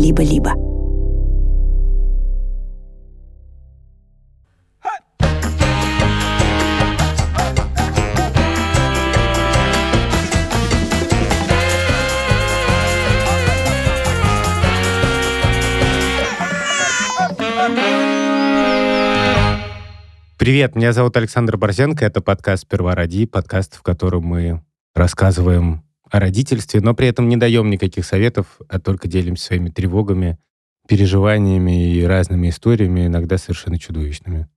[0.00, 0.54] либо-либо.
[20.38, 24.62] Привет, меня зовут Александр Борзенко, это подкаст «Сперва роди», подкаст, в котором мы
[24.94, 30.38] рассказываем о родительстве, но при этом не даем никаких советов, а только делимся своими тревогами,
[30.88, 34.48] переживаниями и разными историями, иногда совершенно чудовищными.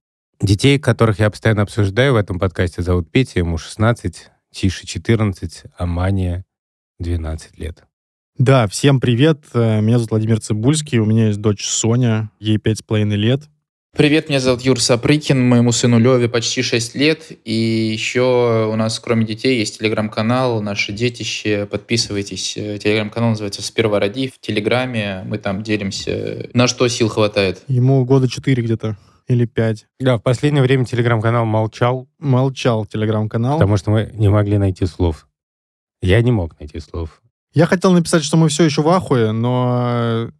[0.41, 5.85] Детей, которых я постоянно обсуждаю в этом подкасте, зовут Петя, ему 16, Тише 14, а
[5.85, 6.43] Мания
[6.99, 7.83] 12 лет.
[8.37, 9.45] Да, всем привет.
[9.53, 13.43] Э, меня зовут Владимир Цибульский, у меня есть дочь Соня, ей пять с половиной лет.
[13.95, 17.53] Привет, меня зовут Юр Сапрыкин, моему сыну Леве почти 6 лет, и
[17.93, 21.67] еще у нас, кроме детей, есть телеграм-канал «Наше детище».
[21.67, 22.53] Подписывайтесь.
[22.53, 24.29] Телеграм-канал называется «Сперва роди».
[24.29, 27.61] В Телеграме мы там делимся, на что сил хватает.
[27.67, 29.85] Ему года 4 где-то или 5.
[29.99, 32.09] Да, в последнее время телеграм-канал молчал.
[32.17, 33.59] Молчал телеграм-канал.
[33.59, 35.27] Потому что мы не могли найти слов.
[36.01, 37.21] Я не мог найти слов.
[37.53, 40.31] Я хотел написать, что мы все еще в ахуе, но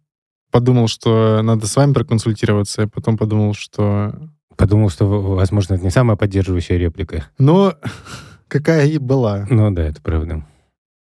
[0.54, 4.14] подумал, что надо с вами проконсультироваться, и потом подумал, что...
[4.56, 7.28] Подумал, что, возможно, это не самая поддерживающая реплика.
[7.38, 7.74] Но
[8.46, 9.48] какая и была.
[9.50, 10.46] Ну да, это правда.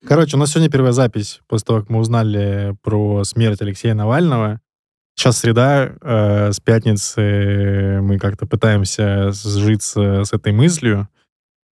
[0.05, 4.59] Короче, у нас сегодня первая запись после того, как мы узнали про смерть Алексея Навального.
[5.15, 11.07] Сейчас среда, э, с пятницы мы как-то пытаемся сжиться с этой мыслью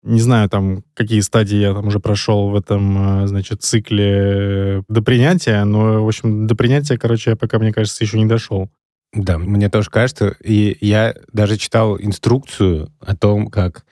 [0.06, 5.02] не знаю, там, какие стадии я там уже прошел в этом, э, значит, цикле до
[5.02, 8.70] принятия, но, в общем, до принятия, короче, я пока, мне кажется, еще не дошел.
[9.14, 10.36] Да, мне тоже кажется.
[10.44, 13.86] И я даже читал инструкцию о том, как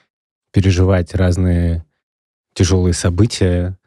[0.51, 1.83] переживать разные
[2.53, 3.79] тяжелые события.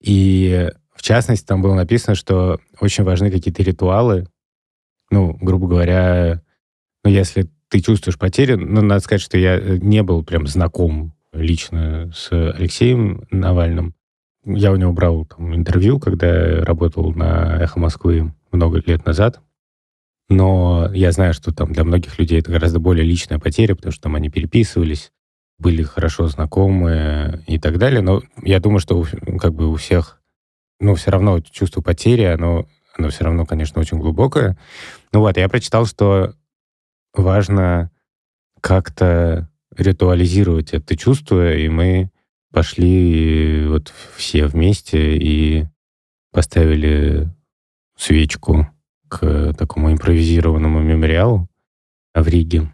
[0.00, 4.28] И, в частности, там было написано, что очень важны какие-то ритуалы.
[5.10, 6.42] Ну, грубо говоря,
[7.02, 12.10] ну, если ты чувствуешь потерю, ну, надо сказать, что я не был прям знаком лично
[12.14, 13.94] с Алексеем Навальным.
[14.44, 19.40] Я у него брал там, интервью, когда работал на «Эхо Москвы» много лет назад.
[20.28, 24.02] Но я знаю, что там для многих людей это гораздо более личная потеря, потому что
[24.02, 25.12] там они переписывались,
[25.58, 28.02] были хорошо знакомы и так далее.
[28.02, 29.04] Но я думаю, что
[29.38, 30.20] как бы у всех,
[30.80, 32.66] ну, все равно чувство потери, оно,
[32.96, 34.58] оно все равно, конечно, очень глубокое.
[35.12, 36.34] Ну вот, я прочитал, что
[37.14, 37.90] важно
[38.60, 42.10] как-то ритуализировать это чувство, и мы
[42.52, 45.66] пошли вот все вместе и
[46.32, 47.28] поставили
[47.96, 48.68] свечку
[49.08, 51.48] к такому импровизированному мемориалу
[52.14, 52.72] в Риге.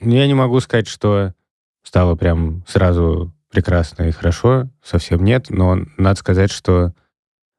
[0.00, 1.34] Я не могу сказать, что
[1.82, 6.92] стало прям сразу прекрасно и хорошо, совсем нет, но надо сказать, что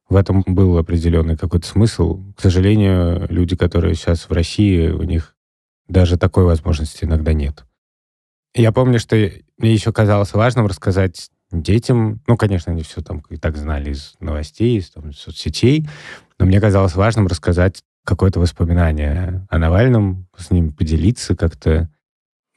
[0.08, 2.34] в этом был определенный какой-то смысл.
[2.36, 5.36] К сожалению, люди, которые сейчас в России, у них
[5.88, 7.66] даже такой возможности иногда нет.
[8.56, 9.16] Я помню, что
[9.58, 14.16] мне еще казалось важным рассказать детям, ну, конечно, они все там и так знали из
[14.20, 15.88] новостей, из там, соцсетей,
[16.38, 21.90] но мне казалось важным рассказать какое-то воспоминание о Навальном, с ним поделиться как-то.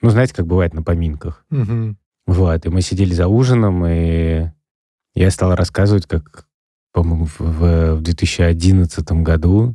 [0.00, 1.44] Ну, знаете, как бывает на поминках.
[1.50, 1.96] Угу.
[2.26, 4.50] Вот, и мы сидели за ужином, и
[5.14, 6.46] я стал рассказывать, как,
[6.92, 9.74] по-моему, в, в 2011 году,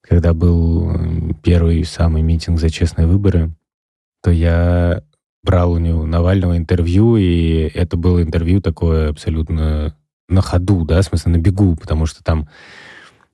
[0.00, 3.54] когда был первый самый митинг за честные выборы,
[4.22, 5.02] то я
[5.44, 9.94] брал у него Навального интервью, и это было интервью такое абсолютно
[10.28, 12.48] на ходу, да, в смысле на бегу, потому что там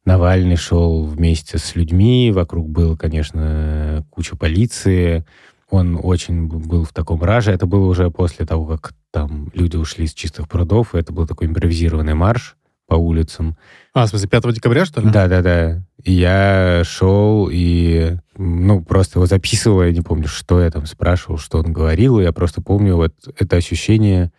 [0.04, 5.24] Навальный шел вместе с людьми, вокруг был, конечно, куча полиции,
[5.70, 7.52] он очень был в таком раже.
[7.52, 11.26] Это было уже после того, как там люди ушли из чистых прудов, и это был
[11.26, 12.56] такой импровизированный марш
[12.90, 13.56] по улицам.
[13.94, 15.10] А, в смысле, 5 декабря, что ли?
[15.10, 15.84] Да-да-да.
[16.04, 21.60] Я шел и, ну, просто его записывал, я не помню, что я там спрашивал, что
[21.60, 24.32] он говорил, и я просто помню вот это ощущение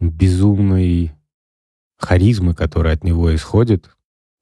[0.00, 1.12] безумной
[1.98, 3.90] харизмы, которая от него исходит,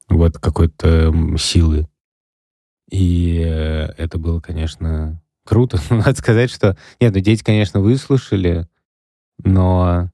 [0.08, 1.88] вот какой-то силы.
[2.92, 5.80] И э, это было, конечно, круто.
[5.90, 6.76] Надо сказать, что...
[7.00, 8.68] Нет, ну дети, конечно, выслушали,
[9.42, 10.11] но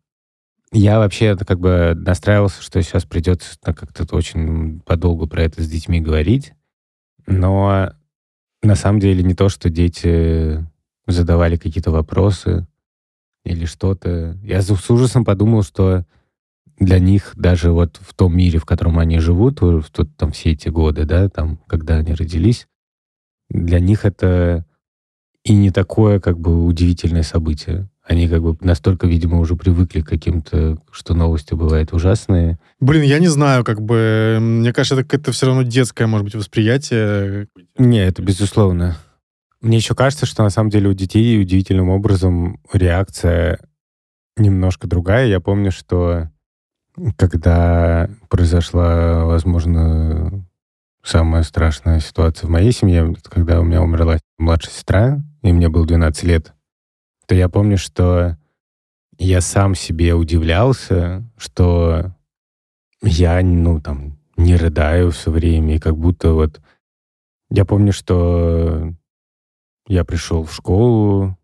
[0.72, 6.00] я вообще как бы настраивался, что сейчас придется как-то очень подолгу про это с детьми
[6.00, 6.52] говорить.
[7.26, 7.92] Но
[8.62, 10.66] на самом деле не то, что дети
[11.06, 12.66] задавали какие-то вопросы
[13.44, 14.38] или что-то.
[14.42, 16.04] Я с ужасом подумал, что
[16.78, 20.52] для них даже вот в том мире, в котором они живут, в тот, там все
[20.52, 22.68] эти годы, да, там, когда они родились,
[23.48, 24.66] для них это
[25.44, 30.08] и не такое как бы удивительное событие Они как бы настолько, видимо, уже привыкли к
[30.08, 32.58] каким-то, что новости бывают ужасные.
[32.80, 34.38] Блин, я не знаю, как бы...
[34.40, 37.48] Мне кажется, это, это все равно детское, может быть, восприятие.
[37.76, 38.96] Не, это безусловно.
[39.60, 43.58] Мне еще кажется, что на самом деле у детей удивительным образом реакция
[44.38, 45.26] немножко другая.
[45.26, 46.30] Я помню, что
[47.18, 50.46] когда произошла, возможно,
[51.02, 55.86] самая страшная ситуация в моей семье, когда у меня умерла младшая сестра, и мне было
[55.86, 56.54] 12 лет,
[57.28, 58.38] то я помню, что
[59.18, 62.14] я сам себе удивлялся, что
[63.02, 66.62] я, ну, там, не рыдаю все время, и как будто вот...
[67.50, 68.94] Я помню, что
[69.86, 71.36] я пришел в школу,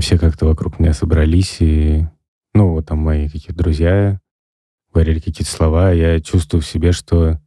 [0.00, 2.06] все как-то вокруг меня собрались, и,
[2.54, 4.18] ну, вот там мои какие-то друзья
[4.94, 7.38] говорили какие-то слова, я чувствую в себе, что,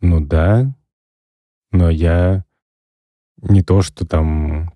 [0.00, 0.74] ну да,
[1.72, 2.44] но я
[3.38, 4.74] не то, что там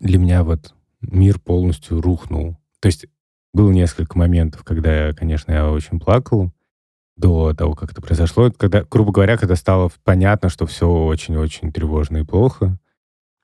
[0.00, 2.56] для меня вот мир полностью рухнул.
[2.80, 3.06] То есть
[3.52, 6.52] было несколько моментов, когда, конечно, я очень плакал
[7.16, 8.50] до того, как это произошло.
[8.56, 12.78] Когда, грубо говоря, когда стало понятно, что все очень-очень тревожно и плохо,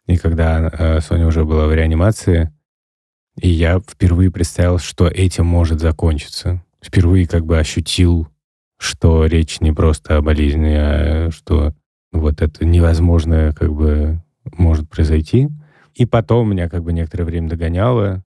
[0.06, 2.53] и когда э, Соня уже была в реанимации,
[3.41, 6.62] и я впервые представил, что этим может закончиться.
[6.83, 8.29] Впервые как бы ощутил,
[8.79, 11.75] что речь не просто о болезни, а что
[12.12, 14.23] вот это невозможное как бы
[14.56, 15.49] может произойти.
[15.94, 18.25] И потом меня как бы некоторое время догоняло.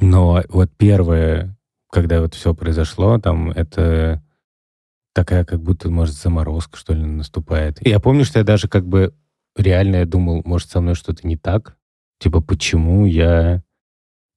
[0.00, 1.56] Но вот первое,
[1.90, 4.22] когда вот все произошло, там это
[5.14, 7.84] такая как будто, может, заморозка, что ли, наступает.
[7.86, 9.14] И я помню, что я даже как бы
[9.56, 11.76] реально я думал, может, со мной что-то не так.
[12.18, 13.62] Типа, почему я...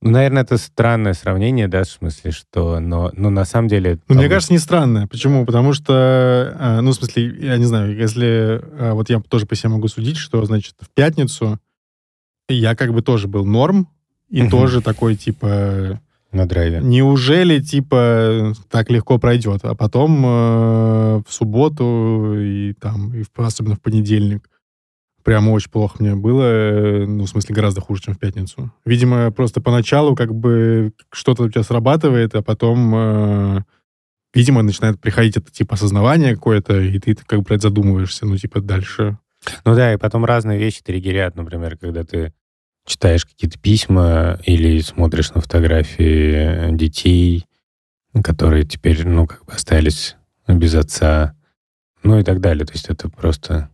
[0.02, 2.80] Ну, наверное, это странное сравнение, да, в смысле, что...
[2.80, 4.00] Но, но на самом деле...
[4.08, 5.08] Ну, мне кажется, не странное.
[5.08, 5.46] Почему?
[5.46, 8.62] Потому что, э, ну, в смысле, я не знаю, если...
[8.80, 11.60] Э, вот я тоже по себе могу судить, что, значит, в пятницу
[12.54, 13.88] я как бы тоже был норм,
[14.30, 14.52] и угу.
[14.52, 16.00] тоже такой, типа...
[16.32, 16.80] На драйве.
[16.84, 19.62] Неужели, типа, так легко пройдет?
[19.64, 24.48] А потом э, в субботу и там, и в, особенно в понедельник,
[25.24, 28.72] прямо очень плохо мне было, э, ну, в смысле, гораздо хуже, чем в пятницу.
[28.86, 33.64] Видимо, просто поначалу как бы что-то у тебя срабатывает, а потом, э,
[34.36, 39.18] видимо, начинает приходить это, типа, осознавание какое-то, и ты как бы задумываешься, ну, типа, дальше.
[39.66, 42.34] Ну да, и потом разные вещи триггерят, например, когда ты
[42.86, 47.46] читаешь какие-то письма или смотришь на фотографии детей,
[48.24, 50.16] которые теперь, ну, как бы остались
[50.48, 51.36] без отца,
[52.04, 52.66] ну и так далее.
[52.66, 53.70] То есть это просто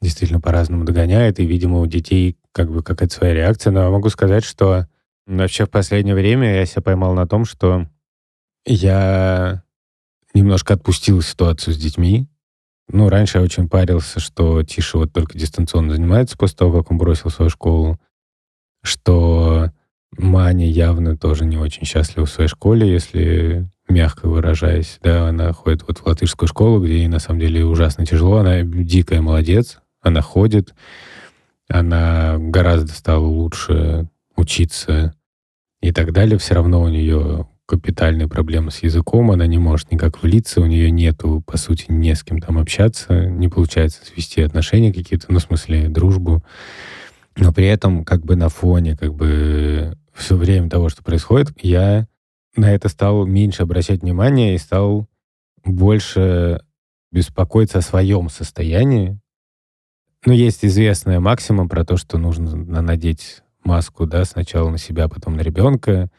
[0.00, 3.72] действительно по-разному догоняет, и, видимо, у детей как бы какая-то своя реакция.
[3.72, 4.86] Но я могу сказать, что
[5.26, 7.86] вообще в последнее время я себя поймал на том, что
[8.64, 9.62] я
[10.34, 12.28] немножко отпустил ситуацию с детьми.
[12.88, 16.98] Ну, раньше я очень парился, что Тиша вот только дистанционно занимается после того, как он
[16.98, 17.98] бросил свою школу,
[18.82, 19.72] что
[20.16, 24.98] Маня явно тоже не очень счастлива в своей школе, если мягко выражаясь.
[25.02, 28.38] Да, она ходит вот в латышскую школу, где ей на самом деле ужасно тяжело.
[28.38, 30.74] Она дикая молодец, она ходит,
[31.68, 35.14] она гораздо стала лучше учиться
[35.80, 36.38] и так далее.
[36.38, 40.90] Все равно у нее капитальные проблемы с языком, она не может никак влиться, у нее
[40.90, 45.42] нету, по сути, не с кем там общаться, не получается свести отношения какие-то, ну, в
[45.42, 46.44] смысле, дружбу.
[47.36, 52.06] Но при этом, как бы на фоне, как бы все время того, что происходит, я
[52.54, 55.08] на это стал меньше обращать внимание и стал
[55.64, 56.62] больше
[57.12, 59.18] беспокоиться о своем состоянии,
[60.24, 65.36] ну, есть известная максима про то, что нужно надеть маску, да, сначала на себя, потом
[65.36, 66.10] на ребенка.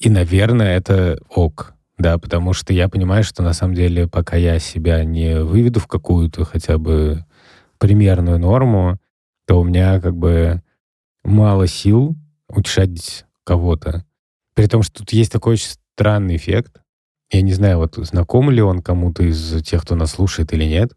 [0.00, 4.58] И, наверное, это ок, да, потому что я понимаю, что на самом деле, пока я
[4.58, 7.24] себя не выведу в какую-то хотя бы
[7.78, 8.98] примерную норму,
[9.46, 10.62] то у меня как бы
[11.24, 12.16] мало сил
[12.48, 14.04] утешать кого-то.
[14.54, 16.80] При том, что тут есть такой очень странный эффект.
[17.30, 20.92] Я не знаю, вот знаком ли он кому-то из тех, кто нас слушает или нет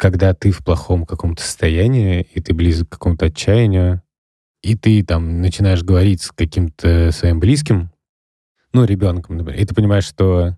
[0.00, 4.00] когда ты в плохом каком-то состоянии, и ты близок к какому-то отчаянию,
[4.62, 7.90] и ты там начинаешь говорить с каким-то своим близким,
[8.72, 10.56] ну, ребенком, например, и ты понимаешь, что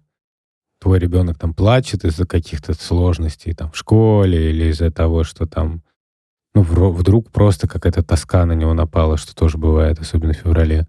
[0.80, 5.82] твой ребенок там плачет из-за каких-то сложностей там в школе или из-за того, что там
[6.54, 10.86] ну, вдруг просто какая-то тоска на него напала, что тоже бывает, особенно в феврале,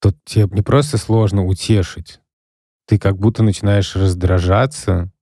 [0.00, 2.20] то тебе не просто сложно утешить,
[2.86, 5.12] ты как будто начинаешь раздражаться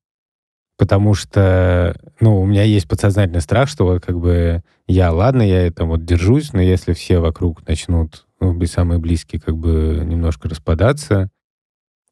[0.80, 5.66] потому что, ну, у меня есть подсознательный страх, что вот как бы я, ладно, я
[5.66, 8.29] это вот держусь, но если все вокруг начнут, ну,
[8.66, 11.30] самые близкие, как бы немножко распадаться,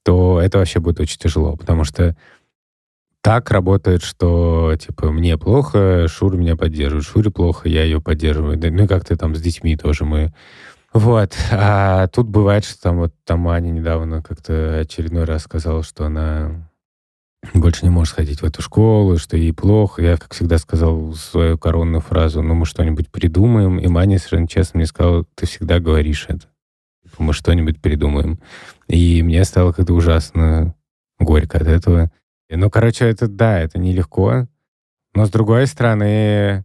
[0.04, 2.16] то это вообще будет очень тяжело, потому что
[3.20, 8.58] так работает, что, типа, мне плохо, Шур меня поддерживает, Шуре плохо, я ее поддерживаю.
[8.58, 10.32] Ну и как-то там с детьми тоже мы
[10.92, 11.36] Вот.
[11.50, 16.67] А тут бывает, что там вот там Аня недавно как-то очередной раз сказала, что она
[17.54, 20.02] больше не может ходить в эту школу, что ей плохо.
[20.02, 23.78] Я, как всегда, сказал свою коронную фразу, ну, мы что-нибудь придумаем.
[23.78, 26.46] И Маня совершенно честно мне сказала, ты всегда говоришь это.
[27.04, 28.40] Типа, мы что-нибудь придумаем.
[28.88, 30.74] И мне стало как-то ужасно
[31.18, 32.10] горько от этого.
[32.50, 34.48] Ну, короче, это, да, это нелегко.
[35.14, 36.64] Но, с другой стороны,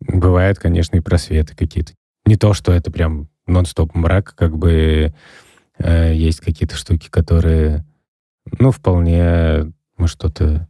[0.00, 1.92] бывают, конечно, и просветы какие-то.
[2.24, 5.14] Не то, что это прям нон-стоп мрак, как бы
[5.78, 7.84] э, есть какие-то штуки, которые,
[8.58, 10.68] ну, вполне мы что-то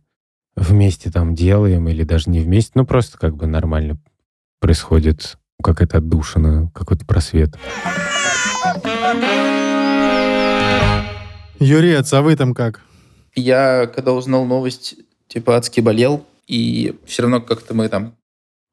[0.56, 3.98] вместе там делаем или даже не вместе, ну, просто как бы нормально
[4.60, 7.56] происходит какая-то отдушина, какой-то просвет.
[11.60, 12.82] Юрец, а вы там как?
[13.34, 14.96] Я, когда узнал новость,
[15.28, 18.14] типа, адски болел, и все равно как-то мы там,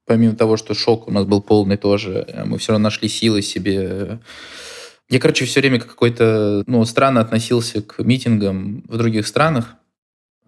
[0.06, 4.20] помимо того, что шок у нас был полный тоже, мы все равно нашли силы себе.
[5.10, 9.76] Я, короче, все время какой-то, ну, странно относился к митингам в других странах.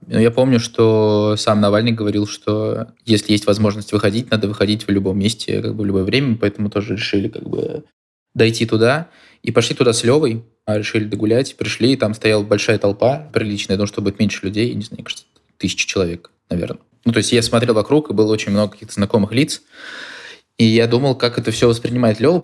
[0.06, 4.92] Но я помню, что сам Навальный говорил, что если есть возможность выходить, надо выходить в
[4.92, 7.84] любом месте, как бы в любое время, поэтому тоже решили как бы
[8.34, 9.10] дойти туда.
[9.44, 13.78] И пошли туда с Левой, а решили догулять, пришли, и там стояла большая толпа приличная,
[13.78, 15.26] думаю, что будет меньше людей, не знаю, кажется,
[15.58, 16.80] тысячи человек, наверное.
[17.06, 19.62] Ну, то есть я смотрел вокруг, и было очень много каких-то знакомых лиц,
[20.58, 22.44] и я думал, как это все воспринимает Лева.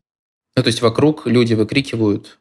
[0.55, 2.39] Ну, то есть вокруг люди выкрикивают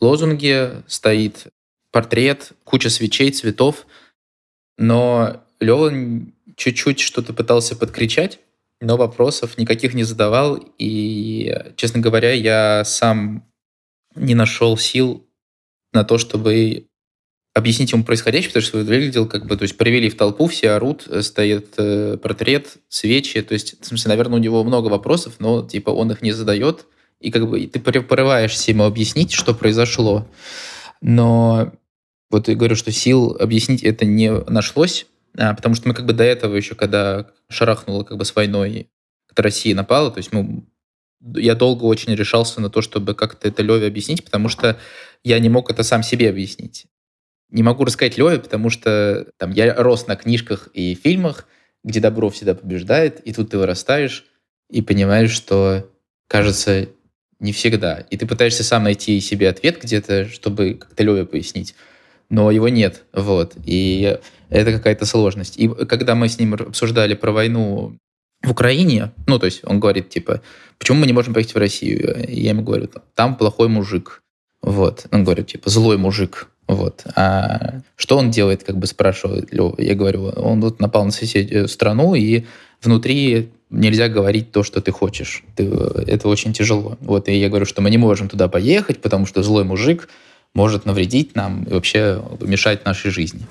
[0.00, 1.46] лозунги, стоит
[1.90, 3.86] портрет, куча свечей, цветов,
[4.78, 5.92] но Лева
[6.56, 8.40] чуть-чуть что-то пытался подкричать,
[8.80, 10.58] но вопросов никаких не задавал.
[10.78, 13.44] И, честно говоря, я сам
[14.14, 15.26] не нашел сил
[15.92, 16.86] на то, чтобы
[17.54, 21.08] объяснить ему происходящее, потому что выглядел как бы, то есть привели в толпу, все орут,
[21.20, 25.90] стоит э, портрет, свечи, то есть, в смысле, наверное, у него много вопросов, но, типа,
[25.90, 26.86] он их не задает,
[27.20, 30.26] и как бы ты порываешься ему объяснить, что произошло.
[31.00, 31.72] Но
[32.34, 35.06] вот я говорю, что сил объяснить это не нашлось,
[35.38, 38.88] а, потому что мы как бы до этого еще, когда шарахнуло как бы с войной,
[39.28, 40.64] когда Россия напала, то есть мы
[41.36, 44.78] я долго очень решался на то, чтобы как-то это Леве объяснить, потому что
[45.22, 46.86] я не мог это сам себе объяснить.
[47.50, 51.46] Не могу рассказать Леве, потому что там, я рос на книжках и фильмах,
[51.82, 54.26] где добро всегда побеждает, и тут ты вырастаешь
[54.68, 55.88] и понимаешь, что,
[56.26, 56.88] кажется,
[57.38, 58.00] не всегда.
[58.10, 61.74] И ты пытаешься сам найти себе ответ где-то, чтобы как-то Леве пояснить,
[62.34, 63.04] но его нет.
[63.12, 63.54] Вот.
[63.64, 64.18] И
[64.50, 65.56] это какая-то сложность.
[65.56, 67.96] И когда мы с ним обсуждали про войну
[68.42, 70.40] в Украине, ну, то есть он говорит, типа,
[70.78, 72.26] почему мы не можем поехать в Россию?
[72.28, 74.20] И я ему говорю, там плохой мужик.
[74.62, 75.06] Вот.
[75.12, 76.48] Он говорит, типа, злой мужик.
[76.66, 77.04] Вот.
[77.14, 79.76] А что он делает, как бы спрашивает Лёва.
[79.78, 82.46] Я говорю, он вот напал на соседнюю страну, и
[82.82, 85.44] внутри нельзя говорить то, что ты хочешь.
[85.54, 86.98] Ты, это очень тяжело.
[87.00, 87.28] Вот.
[87.28, 90.08] И я говорю, что мы не можем туда поехать, потому что злой мужик
[90.54, 93.46] может навредить нам и вообще мешать нашей жизни.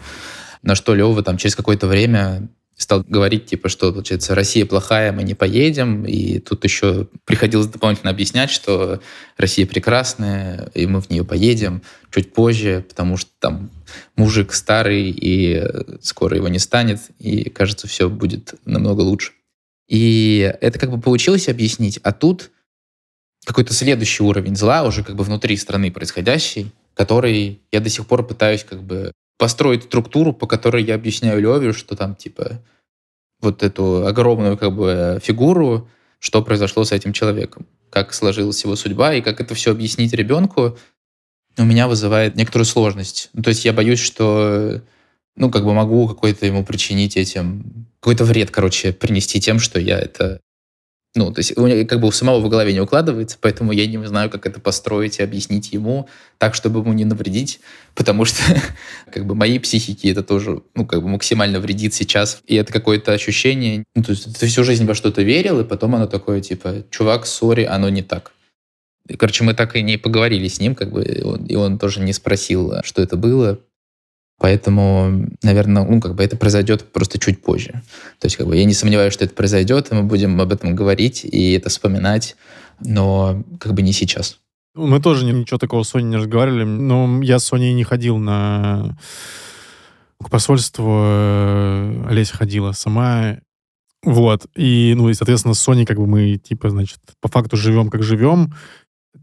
[0.62, 5.24] На что Лева там через какое-то время стал говорить, типа, что, получается, Россия плохая, мы
[5.24, 6.06] не поедем.
[6.06, 9.00] И тут еще приходилось дополнительно объяснять, что
[9.38, 11.82] Россия прекрасная, и мы в нее поедем
[12.12, 13.70] чуть позже, потому что там
[14.16, 15.64] мужик старый, и
[16.02, 19.34] скоро его не станет, и, кажется, все будет намного лучше.
[19.88, 22.52] И это как бы получилось объяснить, а тут
[23.46, 28.26] какой-то следующий уровень зла, уже как бы внутри страны происходящий, который я до сих пор
[28.26, 32.62] пытаюсь как бы построить структуру, по которой я объясняю Леве, что там типа
[33.42, 39.16] вот эту огромную как бы фигуру, что произошло с этим человеком, как сложилась его судьба
[39.16, 40.78] и как это все объяснить ребенку,
[41.58, 43.30] у меня вызывает некоторую сложность.
[43.34, 44.82] Ну, то есть я боюсь, что
[45.36, 50.00] ну, как бы могу какой-то ему причинить этим, какой-то вред, короче, принести тем, что я
[50.00, 50.40] это
[51.16, 53.86] ну, то есть у меня как бы у самого в голове не укладывается, поэтому я
[53.86, 57.60] не знаю, как это построить и объяснить ему так, чтобы ему не навредить,
[57.94, 58.42] потому что
[59.12, 62.42] как бы моей психике это тоже, ну, как бы максимально вредит сейчас.
[62.48, 65.94] И это какое-то ощущение, ну, то есть ты всю жизнь во что-то верил, и потом
[65.96, 68.32] оно такое, типа, чувак, сори, оно не так.
[69.20, 72.00] Короче, мы так и не поговорили с ним, как бы, и он, и он тоже
[72.00, 73.60] не спросил, что это было.
[74.44, 77.82] Поэтому, наверное, ну, как бы это произойдет просто чуть позже.
[78.20, 80.76] То есть, как бы я не сомневаюсь, что это произойдет, и мы будем об этом
[80.76, 82.36] говорить и это вспоминать,
[82.82, 84.40] но как бы не сейчас.
[84.76, 88.98] Мы тоже ничего такого с Соней не разговаривали, но я с Соней не ходил на
[90.22, 93.38] к посольству, э, Олеся ходила сама,
[94.04, 97.90] вот, и, ну, и, соответственно, с Соней как бы мы, типа, значит, по факту живем,
[97.90, 98.54] как живем,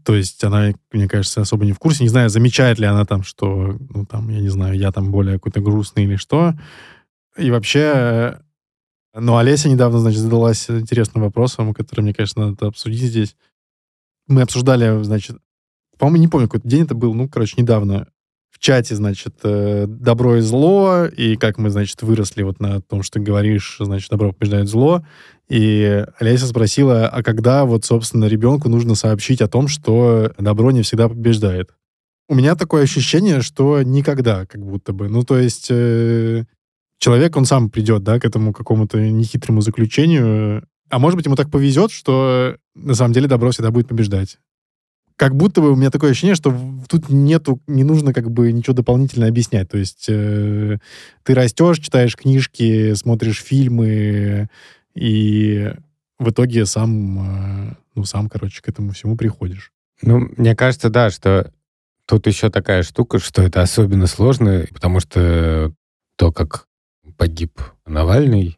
[0.03, 2.03] то есть она, мне кажется, особо не в курсе.
[2.03, 5.35] Не знаю, замечает ли она там, что, ну, там, я не знаю, я там более
[5.35, 6.53] какой-то грустный или что.
[7.37, 8.39] И вообще,
[9.13, 13.35] ну, Олеся недавно, значит, задалась интересным вопросом, который, мне, конечно, надо обсудить здесь.
[14.27, 15.37] Мы обсуждали, значит,
[15.97, 18.07] по-моему, не помню, какой день это был, ну, короче, недавно,
[18.61, 23.19] чате, значит, э, добро и зло, и как мы, значит, выросли вот на том, что
[23.19, 25.03] ты говоришь, значит, добро побеждает зло.
[25.49, 30.83] И Олеся спросила, а когда вот, собственно, ребенку нужно сообщить о том, что добро не
[30.83, 31.71] всегда побеждает?
[32.29, 35.09] У меня такое ощущение, что никогда, как будто бы.
[35.09, 36.45] Ну, то есть э,
[36.99, 40.63] человек, он сам придет, да, к этому какому-то нехитрому заключению.
[40.89, 44.37] А может быть, ему так повезет, что на самом деле добро всегда будет побеждать
[45.21, 46.51] как будто бы у меня такое ощущение, что
[46.89, 49.69] тут нету, не нужно как бы ничего дополнительно объяснять.
[49.69, 50.79] То есть э,
[51.21, 54.49] ты растешь, читаешь книжки, смотришь фильмы,
[54.95, 55.71] и
[56.17, 59.71] в итоге сам, э, ну, сам, короче, к этому всему приходишь.
[60.01, 61.51] Ну, мне кажется, да, что
[62.07, 65.71] тут еще такая штука, что это особенно сложно, потому что
[66.15, 66.65] то, как
[67.15, 68.57] погиб Навальный,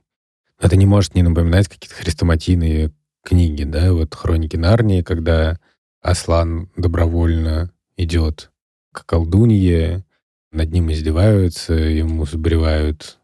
[0.62, 5.60] это не может не напоминать какие-то хрестоматийные книги, да, вот «Хроники Нарнии», когда
[6.04, 8.52] Аслан добровольно идет
[8.92, 10.06] к колдунье,
[10.52, 13.18] над ним издеваются, ему сбривают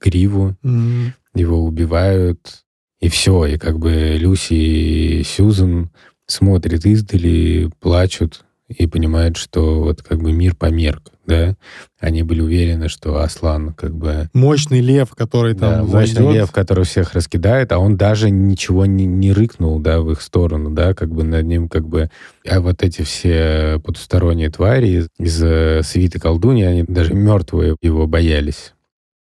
[0.00, 1.12] гриву, mm-hmm.
[1.34, 2.64] его убивают,
[3.00, 3.46] и все.
[3.46, 5.90] И как бы Люси и Сьюзен
[6.26, 11.56] смотрят издали, плачут, и понимают, что вот как бы мир померк, да.
[11.98, 14.28] Они были уверены, что Аслан как бы...
[14.32, 19.06] Мощный лев, который там да, Мощный лев, который всех раскидает, а он даже ничего не,
[19.06, 22.10] не рыкнул, да, в их сторону, да, как бы над ним как бы...
[22.48, 28.06] А вот эти все потусторонние твари из, из э, свиты колдуньи, они даже мертвые его
[28.06, 28.72] боялись.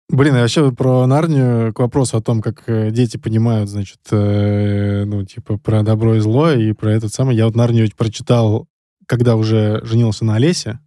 [0.09, 5.05] Блин, а вообще про Нарнию к вопросу о том, как э, дети понимают, значит, э,
[5.05, 7.35] ну, типа, про добро и зло, и про этот самый...
[7.35, 8.69] Я вот Нарнию прочитал
[9.06, 10.80] когда уже женился на Олесе,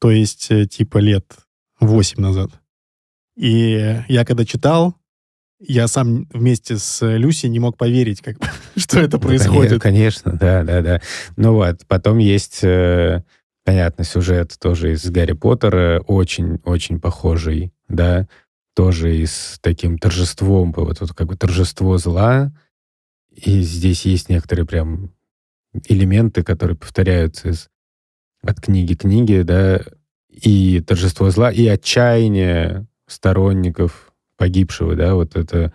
[0.00, 1.36] то есть э, типа лет
[1.80, 2.50] 8 назад.
[3.36, 4.96] И я когда читал,
[5.60, 8.36] я сам вместе с Люси не мог поверить, как,
[8.76, 9.82] что это происходит.
[9.82, 11.00] Конечно, да, да, да.
[11.36, 13.22] Ну вот, потом есть, э,
[13.64, 18.28] понятно, сюжет тоже из Гарри Поттера, очень-очень похожий, да,
[18.74, 22.52] тоже и с таким торжеством, вот, вот как бы торжество зла,
[23.34, 25.12] и здесь есть некоторые прям
[25.86, 27.68] элементы, которые повторяются из,
[28.42, 29.80] от книги к книге, да,
[30.30, 35.72] и торжество зла, и отчаяние сторонников погибшего, да, вот это...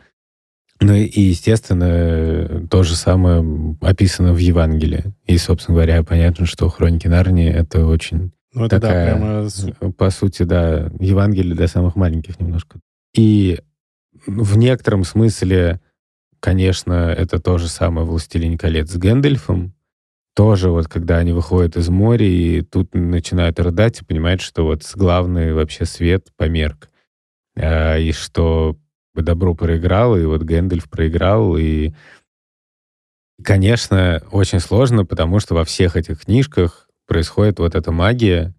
[0.79, 5.13] Ну и, естественно, то же самое описано в Евангелии.
[5.25, 9.93] И, собственно говоря, понятно, что «Хроники Нарнии»— это очень ну, это такая, да, прямо...
[9.93, 12.79] по сути, да, Евангелие для самых маленьких немножко.
[13.15, 13.59] И
[14.25, 15.79] в некотором смысле,
[16.39, 19.73] конечно, это то же самое «Властелин колец» с Гэндальфом,
[20.35, 24.83] тоже вот когда они выходят из моря и тут начинают рыдать и понимают, что вот
[24.95, 26.89] главный вообще свет померк.
[27.55, 28.77] А, и что
[29.13, 31.93] добро проиграл, и вот Гэндальф проиграл, и
[33.43, 38.55] конечно, очень сложно, потому что во всех этих книжках происходит вот эта магия,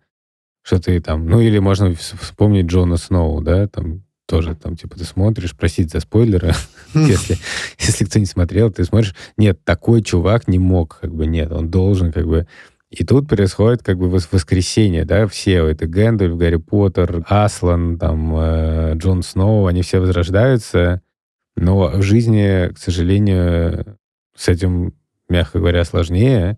[0.62, 5.04] что ты там, ну или можно вспомнить Джона Сноу, да, там тоже там, типа, ты
[5.04, 6.52] смотришь, просить за спойлеры,
[6.94, 7.36] если,
[7.78, 11.68] если кто не смотрел, ты смотришь, нет, такой чувак не мог, как бы, нет, он
[11.70, 12.46] должен, как бы,
[12.90, 18.92] и тут происходит как бы воскресенье, да, все, это Гэндальф, Гарри Поттер, Аслан, там, э,
[18.96, 21.02] Джон Сноу, они все возрождаются,
[21.56, 23.98] но в жизни, к сожалению,
[24.36, 24.94] с этим,
[25.28, 26.56] мягко говоря, сложнее,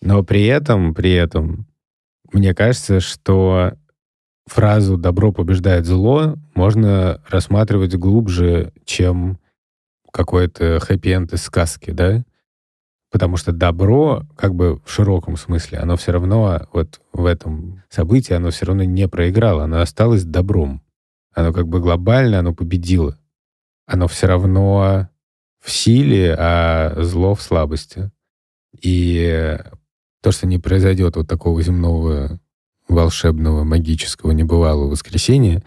[0.00, 1.66] но при этом, при этом,
[2.32, 3.72] мне кажется, что
[4.46, 9.38] фразу «добро побеждает зло» можно рассматривать глубже, чем
[10.12, 12.24] какой-то хэппи-энд из сказки, да?
[13.10, 18.34] Потому что добро, как бы в широком смысле, оно все равно вот в этом событии,
[18.34, 20.82] оно все равно не проиграло, оно осталось добром.
[21.32, 23.18] Оно как бы глобально, оно победило.
[23.86, 25.08] Оно все равно
[25.60, 28.10] в силе, а зло в слабости.
[28.80, 29.58] И
[30.22, 32.40] то, что не произойдет вот такого земного
[32.94, 35.62] волшебного, магического, небывалого воскресения.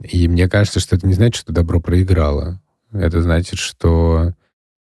[0.00, 2.60] И мне кажется, что это не значит, что добро проиграло.
[2.92, 4.34] Это значит, что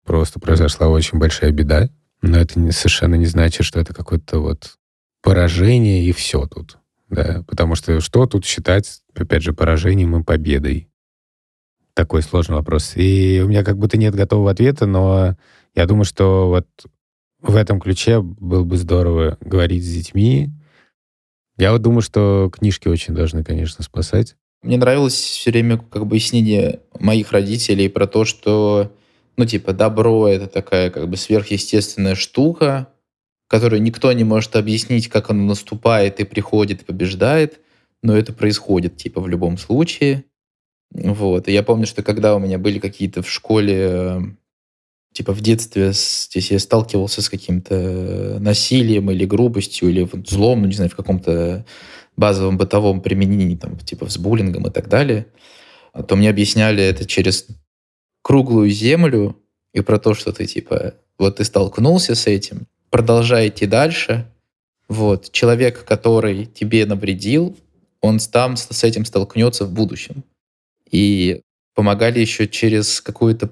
[0.04, 1.88] просто произошла очень большая беда,
[2.22, 4.76] но это не, совершенно не значит, что это какое-то вот
[5.22, 6.78] поражение и все тут.
[7.08, 7.44] Да?
[7.46, 10.88] Потому что что тут считать, опять же, поражением и победой?
[11.94, 12.92] Такой сложный вопрос.
[12.96, 15.36] И у меня как будто нет готового ответа, но
[15.74, 16.66] я думаю, что вот
[17.42, 20.50] в этом ключе было бы здорово говорить с детьми,
[21.60, 24.36] я вот думаю, что книжки очень должны, конечно, спасать.
[24.62, 28.92] Мне нравилось все время как бы объяснение моих родителей про то, что,
[29.36, 32.88] ну, типа, добро— это такая как бы сверхъестественная штука,
[33.48, 37.60] которую никто не может объяснить, как оно наступает и приходит, и побеждает,
[38.02, 40.24] но это происходит, типа, в любом случае.
[40.92, 41.48] Вот.
[41.48, 44.20] И я помню, что когда у меня были какие-то в школе э,
[45.12, 50.74] типа в детстве здесь я сталкивался с каким-то насилием или грубостью, или злом, ну, не
[50.74, 51.64] знаю, в каком-то
[52.16, 55.26] базовом бытовом применении, там, типа с буллингом и так далее,
[56.06, 57.46] то мне объясняли это через
[58.22, 59.36] круглую землю
[59.72, 64.30] и про то, что ты, типа, вот ты столкнулся с этим, продолжай идти дальше,
[64.88, 67.56] вот, человек, который тебе навредил,
[68.00, 70.24] он там с этим столкнется в будущем.
[70.90, 71.42] И
[71.74, 73.50] помогали еще через какую-то,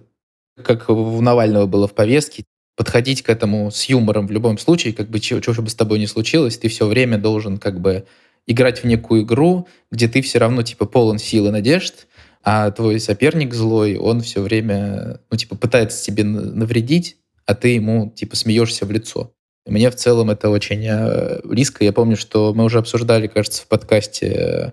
[0.64, 2.44] как у Навального было в повестке,
[2.76, 5.98] подходить к этому с юмором в любом случае, как бы чего, чего бы с тобой
[5.98, 8.06] ни случилось, ты все время должен как бы
[8.46, 12.06] играть в некую игру, где ты все равно типа полон сил и надежд,
[12.42, 18.10] а твой соперник злой, он все время, ну, типа, пытается тебе навредить, а ты ему,
[18.10, 19.32] типа, смеешься в лицо.
[19.66, 21.84] Мне в целом это очень э, близко.
[21.84, 24.70] Я помню, что мы уже обсуждали, кажется, в подкасте э,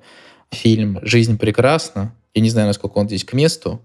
[0.52, 2.16] фильм «Жизнь прекрасна».
[2.34, 3.82] Я не знаю, насколько он здесь к месту,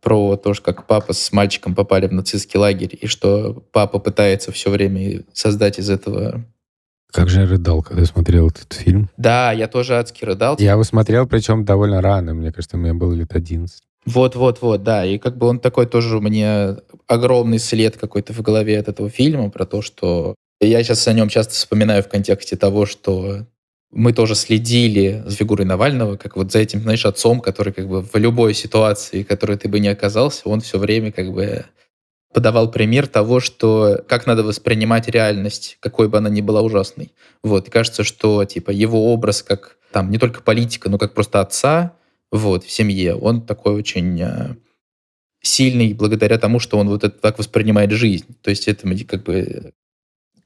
[0.00, 4.70] про то, как папа с мальчиком попали в нацистский лагерь, и что папа пытается все
[4.70, 6.44] время создать из этого
[7.12, 9.10] как же я рыдал, когда смотрел этот фильм.
[9.16, 10.56] Да, я тоже адски рыдал.
[10.60, 12.34] Я его смотрел, причем довольно рано.
[12.34, 13.82] Мне кажется, меня было лет 11.
[14.06, 15.04] Вот-вот-вот, да.
[15.04, 19.10] И как бы он такой тоже у меня огромный след какой-то в голове от этого
[19.10, 23.46] фильма про то, что я сейчас о нем часто вспоминаю в контексте того, что
[23.92, 28.02] мы тоже следили за фигурой Навального, как вот за этим, знаешь, отцом, который как бы
[28.02, 31.66] в любой ситуации, в которой ты бы не оказался, он все время как бы
[32.32, 37.12] подавал пример того, что как надо воспринимать реальность, какой бы она ни была ужасной.
[37.42, 41.40] Вот, и кажется, что типа его образ как там не только политика, но как просто
[41.40, 41.96] отца
[42.30, 44.54] вот, в семье, он такой очень э,
[45.42, 48.36] сильный благодаря тому, что он вот это так воспринимает жизнь.
[48.42, 49.72] То есть это как бы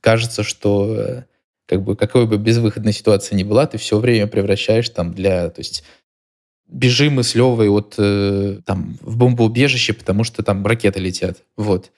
[0.01, 1.25] кажется, что э,
[1.67, 5.61] как бы какой бы безвыходной ситуация ни была, ты все время превращаешь там для, то
[5.61, 5.85] есть
[6.69, 11.43] бежим мы с Левой вот э, там в бомбоубежище, потому что там ракеты летят.
[11.57, 11.91] Вот.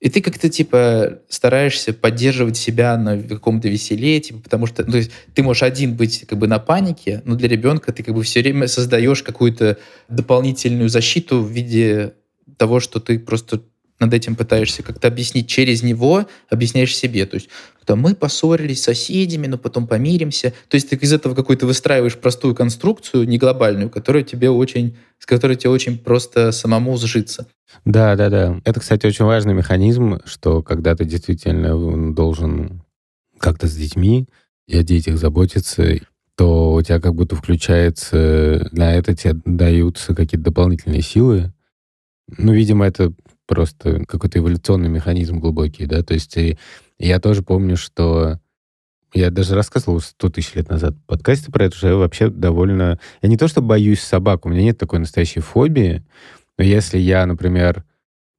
[0.00, 4.98] И ты как-то, типа, стараешься поддерживать себя на каком-то веселе, типа, потому что, ну, то
[4.98, 8.22] есть, ты можешь один быть, как бы, на панике, но для ребенка ты, как бы,
[8.22, 12.12] все время создаешь какую-то дополнительную защиту в виде
[12.58, 13.62] того, что ты просто
[14.00, 17.26] над этим пытаешься как-то объяснить через него, объясняешь себе.
[17.26, 17.48] То есть
[17.84, 20.52] там, мы поссорились с соседями, но потом помиримся.
[20.68, 25.26] То есть ты из этого какую-то выстраиваешь простую конструкцию, не глобальную, которая тебе очень, с
[25.26, 27.46] которой тебе очень просто самому сжиться.
[27.84, 28.60] Да, да, да.
[28.64, 32.82] Это, кстати, очень важный механизм, что когда ты действительно должен
[33.38, 34.26] как-то с детьми
[34.66, 35.98] и о детях заботиться,
[36.36, 41.52] то у тебя как будто включается, на это тебе даются какие-то дополнительные силы.
[42.38, 43.12] Ну, видимо, это
[43.46, 46.58] просто какой-то эволюционный механизм глубокий, да, то есть и
[46.98, 48.38] я тоже помню, что
[49.14, 52.98] я даже рассказывал 100 тысяч лет назад в подкасте про это, что я вообще довольно...
[53.22, 56.04] Я не то, что боюсь собак, у меня нет такой настоящей фобии,
[56.58, 57.84] но если я, например...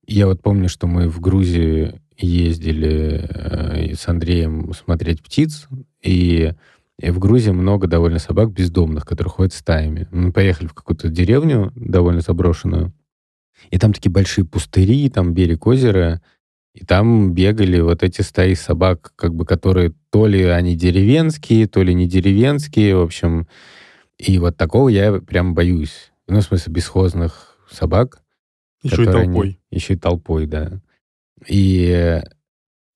[0.07, 5.67] Я вот помню, что мы в Грузии ездили э, с Андреем смотреть птиц,
[6.03, 6.53] и,
[6.99, 10.07] и в Грузии много довольно собак бездомных, которые ходят стаями.
[10.11, 12.93] Мы поехали в какую-то деревню довольно заброшенную,
[13.69, 16.21] и там такие большие пустыри, там берег озера,
[16.73, 21.81] и там бегали вот эти стаи собак, как бы, которые то ли они деревенские, то
[21.81, 23.47] ли не деревенские, в общем.
[24.17, 26.11] И вот такого я прям боюсь.
[26.27, 28.21] Ну, в смысле, бесхозных собак.
[28.83, 29.59] Еще и толпой.
[29.71, 30.81] Не, еще и толпой, да.
[31.47, 32.21] И,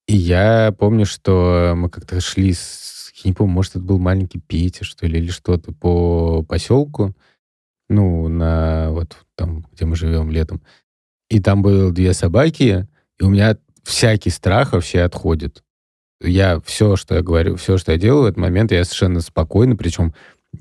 [0.08, 3.12] и я помню, что мы как-то шли с...
[3.24, 7.15] Я не помню, может, это был маленький Петя, что ли, или что-то по поселку
[7.89, 10.62] ну, на вот там, где мы живем летом.
[11.30, 12.88] И там было две собаки,
[13.19, 15.63] и у меня всякий страх вообще отходит.
[16.21, 19.75] Я все, что я говорю, все, что я делаю в этот момент, я совершенно спокойно,
[19.75, 20.13] причем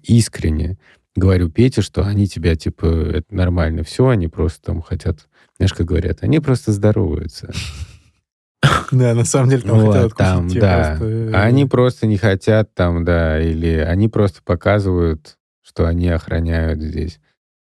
[0.03, 0.79] искренне
[1.17, 5.87] говорю Пете, что они тебя, типа, это нормально все, они просто там хотят, знаешь, как
[5.87, 7.53] говорят, они просто здороваются.
[8.91, 10.97] Да, на самом деле там хотят там, да.
[10.99, 15.38] Э, они просто не хотят там, да, или они просто показывают
[15.69, 17.21] что они охраняют здесь.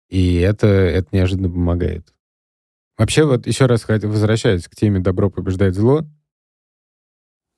[0.09, 2.13] И это, это неожиданно помогает.
[2.99, 6.05] Вообще, вот еще раз возвращаясь к теме «добро побеждает зло»,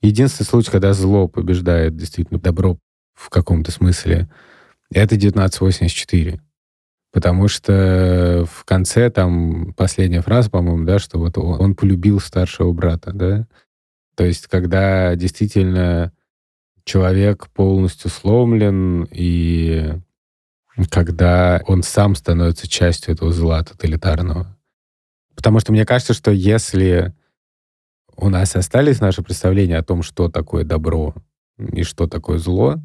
[0.03, 2.79] единственный случай, когда зло побеждает действительно добро
[3.15, 4.29] в каком-то смысле,
[4.91, 6.41] это 1984.
[7.11, 12.73] Потому что в конце там последняя фраза, по-моему, да, что вот он, он полюбил старшего
[12.73, 13.47] брата, да.
[14.15, 16.13] То есть, когда действительно
[16.85, 19.95] человек полностью сломлен и
[20.91, 24.57] когда он сам становится частью этого зла тоталитарного.
[25.35, 27.15] Потому что мне кажется, что если
[28.17, 31.15] у нас остались наши представления о том, что такое добро
[31.59, 32.77] и что такое зло,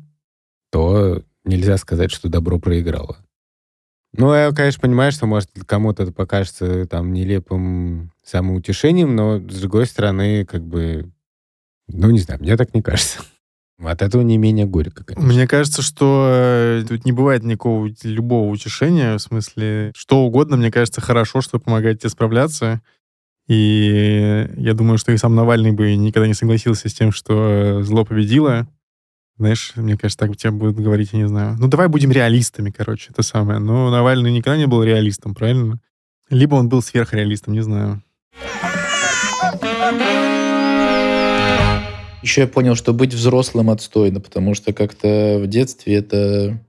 [0.71, 3.17] то нельзя сказать, что добро проиграло.
[4.13, 9.85] Ну, я, конечно, понимаю, что, может, кому-то это покажется там нелепым самоутешением, но, с другой
[9.85, 11.11] стороны, как бы,
[11.87, 13.19] ну, не знаю, мне так не кажется.
[13.81, 15.31] От этого не менее горько, конечно.
[15.31, 20.69] Мне кажется, что э, тут не бывает никакого любого утешения, в смысле, что угодно, мне
[20.69, 22.81] кажется, хорошо, что помогает тебе справляться.
[23.47, 28.05] И я думаю, что и сам Навальный бы никогда не согласился с тем, что зло
[28.05, 28.67] победило.
[29.37, 31.55] Знаешь, мне кажется, так тебе будут говорить, я не знаю.
[31.57, 33.59] Ну, давай будем реалистами, короче, это самое.
[33.59, 35.79] Но Навальный никогда не был реалистом, правильно?
[36.29, 38.03] Либо он был сверхреалистом, не знаю.
[42.21, 46.59] Еще я понял, что быть взрослым отстойно, потому что как-то в детстве это...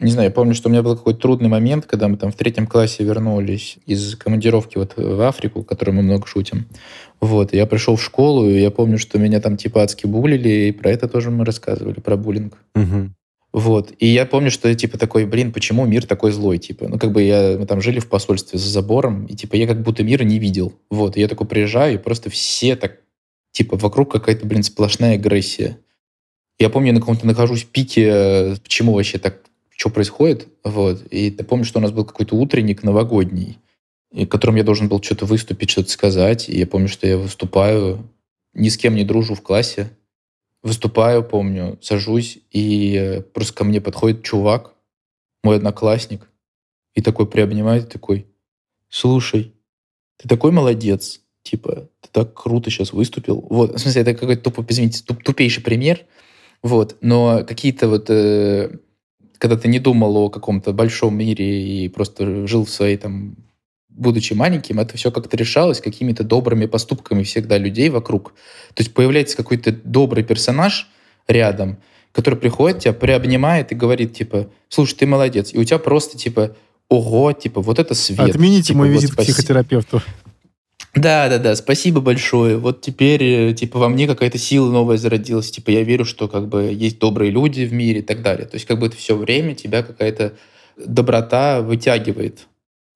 [0.00, 2.34] Не знаю, я помню, что у меня был какой-то трудный момент, когда мы там в
[2.34, 6.66] третьем классе вернулись из командировки вот в Африку, о которой мы много шутим.
[7.20, 10.72] Вот, я пришел в школу, и я помню, что меня там типа адски булили, и
[10.72, 12.58] про это тоже мы рассказывали, про буллинг.
[12.74, 13.10] Угу.
[13.52, 13.92] Вот.
[13.98, 16.58] И я помню, что я типа такой, блин, почему мир такой злой?
[16.58, 19.66] Типа, ну, как бы я, мы там жили в посольстве за забором, и типа я
[19.66, 20.72] как будто мира не видел.
[20.90, 21.16] Вот.
[21.16, 23.01] И я такой приезжаю, и просто все так
[23.52, 25.78] Типа вокруг какая-то, блин, сплошная агрессия.
[26.58, 30.48] Я помню, я на каком-то нахожусь в пике, э, почему вообще так, что происходит.
[30.64, 31.02] Вот.
[31.10, 33.58] И я помню, что у нас был какой-то утренник новогодний,
[34.10, 36.48] и которым я должен был что-то выступить, что-то сказать.
[36.48, 38.08] И я помню, что я выступаю,
[38.54, 39.90] ни с кем не дружу в классе.
[40.62, 44.74] Выступаю, помню, сажусь, и э, просто ко мне подходит чувак,
[45.42, 46.28] мой одноклассник,
[46.94, 48.26] и такой приобнимает, такой,
[48.88, 49.52] слушай,
[50.18, 53.44] ты такой молодец, типа, ты так круто сейчас выступил.
[53.48, 56.00] Вот, в смысле, это какой-то, тупо, извините, туп, тупейший пример,
[56.62, 58.70] вот, но какие-то вот, э,
[59.38, 63.36] когда ты не думал о каком-то большом мире и просто жил в своей там,
[63.88, 68.32] будучи маленьким, это все как-то решалось какими-то добрыми поступками всегда людей вокруг.
[68.74, 70.88] То есть появляется какой-то добрый персонаж
[71.26, 71.78] рядом,
[72.12, 75.52] который приходит, тебя приобнимает и говорит, типа, слушай, ты молодец.
[75.52, 76.54] И у тебя просто, типа,
[76.88, 78.20] ого, типа, вот это свет.
[78.20, 80.02] Отмените типа, мой вот визит к психотерапевту.
[80.94, 82.58] Да, да, да, спасибо большое.
[82.58, 85.50] Вот теперь, э, типа, во мне какая-то сила новая зародилась.
[85.50, 88.46] Типа, я верю, что, как бы, есть добрые люди в мире и так далее.
[88.46, 90.34] То есть, как бы, это все время тебя какая-то
[90.76, 92.46] доброта вытягивает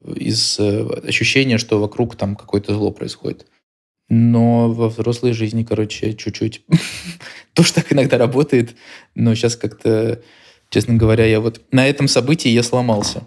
[0.04, 3.46] из э, ощущения, что вокруг там какое-то зло происходит.
[4.10, 6.64] Но во взрослой жизни, короче, чуть-чуть
[7.54, 8.76] тоже так иногда работает.
[9.14, 10.20] Но сейчас как-то,
[10.68, 13.24] честно говоря, я вот на этом событии я сломался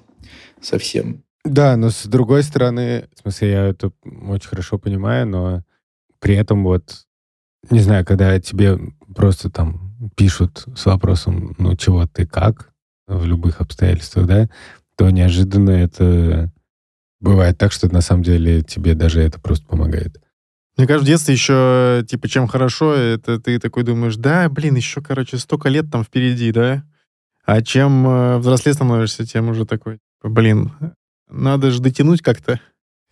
[0.62, 1.24] совсем.
[1.46, 5.64] Да, но с другой стороны, в смысле, я это очень хорошо понимаю, но
[6.20, 7.06] при этом вот,
[7.70, 8.78] не знаю, когда тебе
[9.16, 12.72] просто там пишут с вопросом, ну, чего ты как,
[13.08, 14.50] в любых обстоятельствах, да,
[14.98, 16.52] то неожиданно это
[17.20, 20.22] бывает так, что на самом деле тебе даже это просто помогает.
[20.78, 25.02] Мне кажется, в детстве еще, типа, чем хорошо, это ты такой думаешь, да, блин, еще,
[25.02, 26.84] короче, столько лет там впереди, да?
[27.46, 30.72] А чем э, взрослее становишься, тем уже такой, блин,
[31.30, 32.60] надо же дотянуть как-то.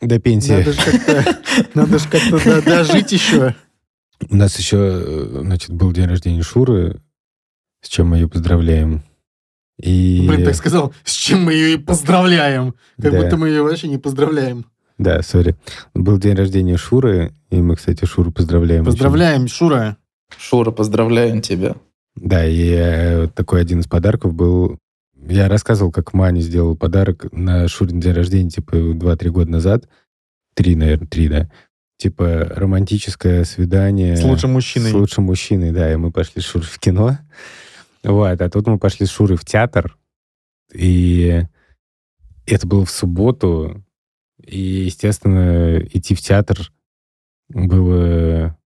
[0.02, 0.52] До пенсии.
[0.54, 1.38] Надо же как-то,
[1.74, 3.56] надо же как-то до- дожить еще.
[4.30, 7.02] У нас еще, э, значит, был день рождения Шуры,
[7.82, 9.04] с чем мы ее поздравляем.
[9.80, 10.26] И...
[10.28, 12.74] Блин, так сказал, с чем мы ее и поздравляем.
[13.02, 13.22] Как Да.
[13.22, 14.66] будто мы ее вообще не поздравляем.
[14.98, 15.56] Да, сори.
[15.94, 18.82] Был день рождения Шуры, и мы, кстати, Шуру поздравляем.
[18.82, 18.92] очень.
[18.94, 19.98] Поздравляем, Шура.
[20.40, 21.76] Шура, поздравляем тебя.
[22.16, 24.80] Да, и э, такой один из подарков был...
[25.22, 29.90] Я рассказывал, как Мане сделал подарок на Шурин день рождения, типа, 2-3 года назад.
[30.54, 31.50] Три, наверное, три, да.
[31.98, 34.16] Типа, романтическое свидание...
[34.16, 34.92] С лучшим мужчиной.
[34.92, 35.92] С лучшим мужчиной, да.
[35.92, 37.18] И мы пошли с Шурой в кино.
[38.04, 39.98] Вот, а тут мы пошли с Шурой в театр.
[40.74, 41.44] И
[42.46, 43.84] это было в субботу.
[44.44, 46.72] И, естественно, идти в театр
[47.50, 48.58] было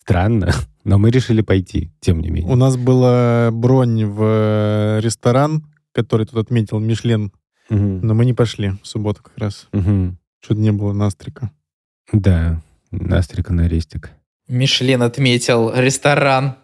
[0.00, 0.52] странно.
[0.84, 2.50] Но мы решили пойти, тем не менее.
[2.50, 7.32] У нас была бронь в э, ресторан, который тут отметил Мишлен,
[7.68, 8.00] Мгм.
[8.06, 9.68] но мы не пошли в субботу как раз.
[9.72, 10.18] Мгм.
[10.40, 11.50] Что-то не было настрика.
[12.12, 14.10] Да, настрика на рестик.
[14.48, 16.56] Мишлен отметил ресторан.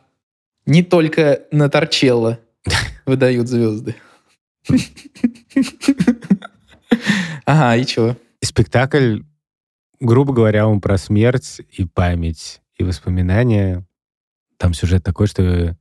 [0.66, 2.40] Не только на Торчелло
[3.06, 3.94] выдают звезды.
[7.44, 8.16] Ага, и чего?
[8.42, 9.20] Спектакль,
[10.00, 13.86] грубо говоря, он про смерть и память, и воспоминания.
[14.56, 15.76] Там сюжет такой, что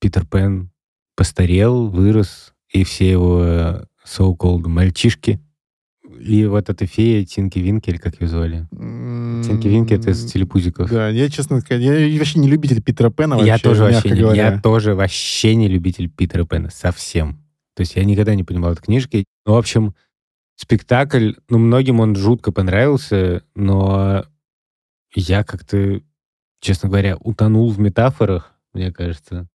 [0.00, 0.70] Питер Пен
[1.16, 5.40] постарел, вырос, и все его so-called мальчишки.
[6.20, 8.66] И вот эта фея Тинки Винки, или как ее звали?
[8.70, 10.90] Тинки Винки— это из телепузиков.
[10.90, 14.20] Да, я, честно сказать, я вообще не любитель Питера Пэна вообще, я тоже вообще не,
[14.20, 14.52] говоря.
[14.52, 17.44] я тоже вообще не любитель Питера Пэна, совсем.
[17.74, 19.24] То есть я никогда не понимал этой книжки.
[19.46, 19.94] Ну, в общем,
[20.56, 24.24] спектакль, ну, многим он жутко понравился, но
[25.14, 26.00] я как-то,
[26.60, 29.46] честно говоря, утонул в метафорах, мне кажется.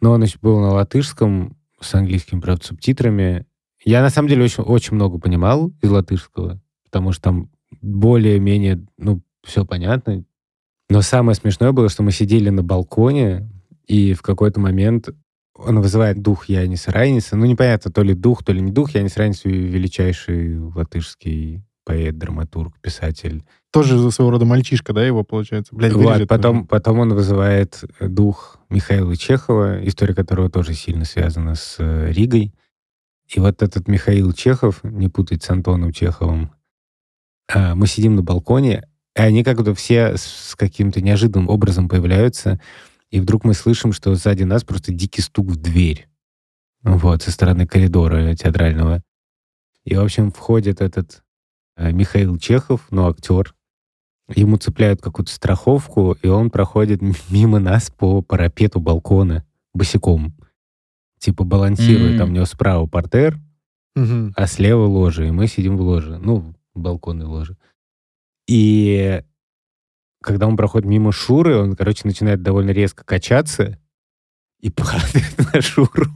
[0.00, 3.46] Но он еще был на латышском, с английским, правда, субтитрами,
[3.84, 9.22] Я на самом деле очень, очень много понимал из латышского, потому что там более-менее, ну,
[9.42, 10.24] все понятно.
[10.90, 13.48] Но самое смешное было, что мы сидели на балконе,
[13.86, 15.08] и в какой-то момент
[15.54, 17.36] он вызывает дух Янис Райниса.
[17.36, 18.94] Ну, непонятно, то ли дух, то ли не дух.
[18.94, 23.44] Янис Райнис— величайший латышский поэт, драматург, писатель.
[23.72, 25.74] Тоже своего рода мальчишка, да, его, получается?
[25.74, 26.68] Блядь, Вот, потом, тоже.
[26.68, 32.52] потом он вызывает дух Михаила Чехова, история которого тоже сильно связана с э, Ригой.
[33.28, 36.50] И вот этот Михаил Чехов, не путать с Антоном Чеховым,
[37.52, 42.60] а, мы сидим на балконе, и они как бы все с каким-то неожиданным образом появляются,
[43.10, 46.08] и вдруг мы слышим, что сзади нас просто дикий стук в дверь.
[46.82, 49.02] Вот, со стороны коридора театрального.
[49.84, 51.20] И, в общем, входит этот э,
[51.92, 53.54] Михаил Чехов, ну, актер,
[54.34, 60.34] ему цепляют какую-то страховку, и он проходит мимо нас по парапету балкона босиком.
[61.18, 62.18] Типа балансирует, М.
[62.18, 63.38] там у него справа портер,
[63.96, 64.32] Мгм.
[64.36, 66.18] а слева ложа, и мы сидим в ложе.
[66.18, 67.56] Ну, в балконной ложе.
[68.48, 69.22] И
[70.22, 73.78] когда он проходит мимо Шуры, он, короче, начинает довольно резко качаться
[74.60, 76.06] и падает на Шуру.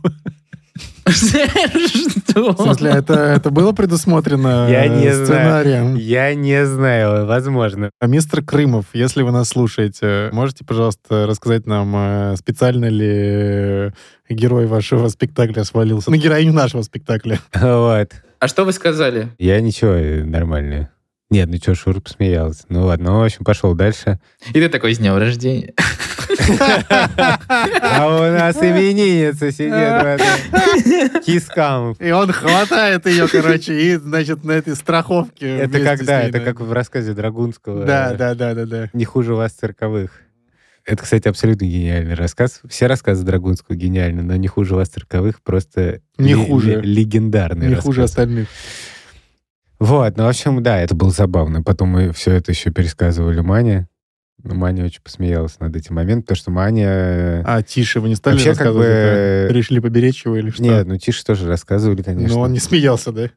[1.06, 2.56] В Что?
[2.56, 5.26] смысле, это, это было предусмотрено Я не э, знаю.
[5.26, 5.94] сценарием?
[5.96, 7.90] Я не знаю, возможно.
[8.00, 13.90] А мистер Крымов, если вы нас слушаете, можете, пожалуйста, рассказать нам, э, специально ли э,
[14.28, 17.38] герой вашего спектакля свалился на героиню нашего спектакля?
[17.54, 18.10] Вот.
[18.40, 19.28] А что вы сказали?
[19.38, 20.90] Я ничего, э, нормально.
[21.30, 22.64] Нет, ну что, Шура посмеялась.
[22.68, 24.20] Ну ладно, ну, в общем, пошел дальше.
[24.50, 25.72] И ты такой, с днем рождения.
[26.38, 31.92] А у нас именинница сидит в этом кискам.
[31.98, 36.22] И он хватает ее, короче, и, значит, на этой страховке Это когда?
[36.22, 37.84] Это как в рассказе Драгунского.
[37.84, 38.90] Да, да, да, да, да.
[38.92, 40.10] Не хуже вас цирковых.
[40.86, 42.60] Это, кстати, абсолютно гениальный рассказ.
[42.68, 46.72] Все рассказы Драгунского гениальны, но не хуже вас цирковых, просто Не хуже.
[46.72, 47.84] ле- легендарный Не рассказ.
[47.86, 48.48] хуже остальных.
[49.80, 51.62] Вот, ну, в общем, да, это было забавно.
[51.62, 53.88] Потом мы все это еще пересказывали Мане.
[54.42, 56.86] Ну, Маня очень посмеялась над этим моментом, потому что Маня...
[56.88, 58.86] э, А тише вы не стали Вообще, как рассказывать?
[58.86, 59.54] бы, это?
[59.54, 60.62] Решили поберечь его или что?
[60.62, 62.34] Нет, ну Тише тоже рассказывали, конечно.
[62.36, 63.30] Но он не смеялся, да?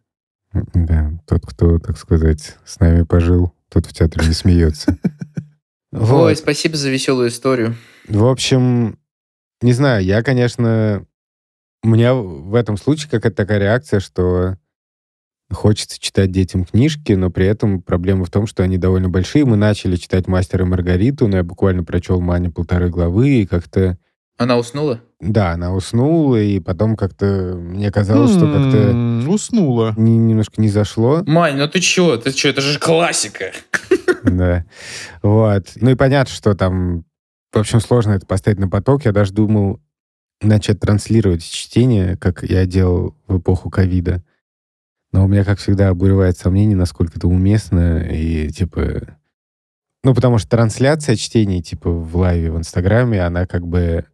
[0.74, 4.98] Да, тот, кто, так сказать, с нами пожил, тот в театре не смеется.
[5.94, 7.76] Ой, спасибо за веселую историю.
[8.08, 9.00] В общем,
[9.62, 11.06] не знаю, я, конечно...
[11.84, 14.58] У меня в этом случае какая-то такая реакция, что
[15.52, 19.46] хочется читать детям книжки, но при этом проблема в том, что они довольно большие.
[19.46, 23.98] Мы начали читать «Мастера и Маргариту», но я буквально прочел Мане полторы главы, и как-то...
[24.38, 25.02] Она уснула?
[25.20, 29.94] Да, она уснула, и потом как-то мне казалось, что как-то Уснула.
[29.98, 31.24] не- немножко не зашло.
[31.26, 32.18] Мань, ну ты чё?
[32.18, 32.50] Ты чё?
[32.50, 33.52] Это же классика.
[34.24, 34.66] Да.
[35.24, 35.68] Вот.
[35.78, 37.06] Ну и понятно, что там,
[37.54, 39.06] в общем, сложно это поставить на поток.
[39.06, 39.80] Я даже думал
[40.42, 44.24] начать транслировать чтение, как я делал в эпоху ковида.
[45.12, 48.00] Но у меня, как всегда, обуревает сомнение, насколько это уместно.
[48.10, 49.18] И, типа...
[50.04, 54.06] Ну, потому что трансляция чтений, типа, в лайве в Инстаграме, она как бы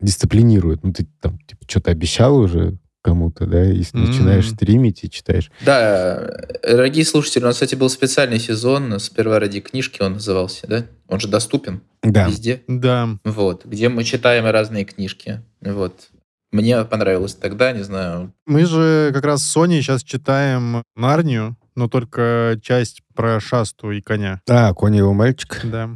[0.00, 0.82] дисциплинирует.
[0.82, 4.06] Ну, ты там, типа, что-то обещал уже кому-то, да, и М.
[4.06, 5.50] начинаешь стримить и читаешь.
[5.64, 10.86] Да, дорогие слушатели, у нас, кстати, был специальный сезон, сперва ради книжки он назывался, да?
[11.08, 12.28] Он же доступен Да.
[12.28, 12.62] везде.
[12.66, 13.10] Да.
[13.24, 15.42] Вот, где мы читаем разные книжки.
[15.60, 16.08] Вот.
[16.54, 18.32] Мне понравилось тогда, не знаю.
[18.46, 24.00] Мы же как раз с Соней сейчас читаем Нарнию, но только часть про Шасту и
[24.00, 24.40] коня.
[24.48, 25.60] А, Коня его мальчик.
[25.64, 25.90] Да.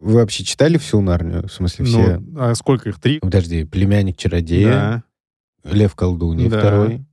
[0.00, 1.46] Вы вообще читали всю Нарнию?
[1.46, 2.18] В смысле, все?
[2.18, 3.00] Ну, а сколько их?
[3.00, 3.20] Три?
[3.20, 5.04] Подожди, племянник чародея,
[5.62, 5.70] Да.
[5.70, 6.58] Лев колдунья Да.
[6.58, 7.06] второй,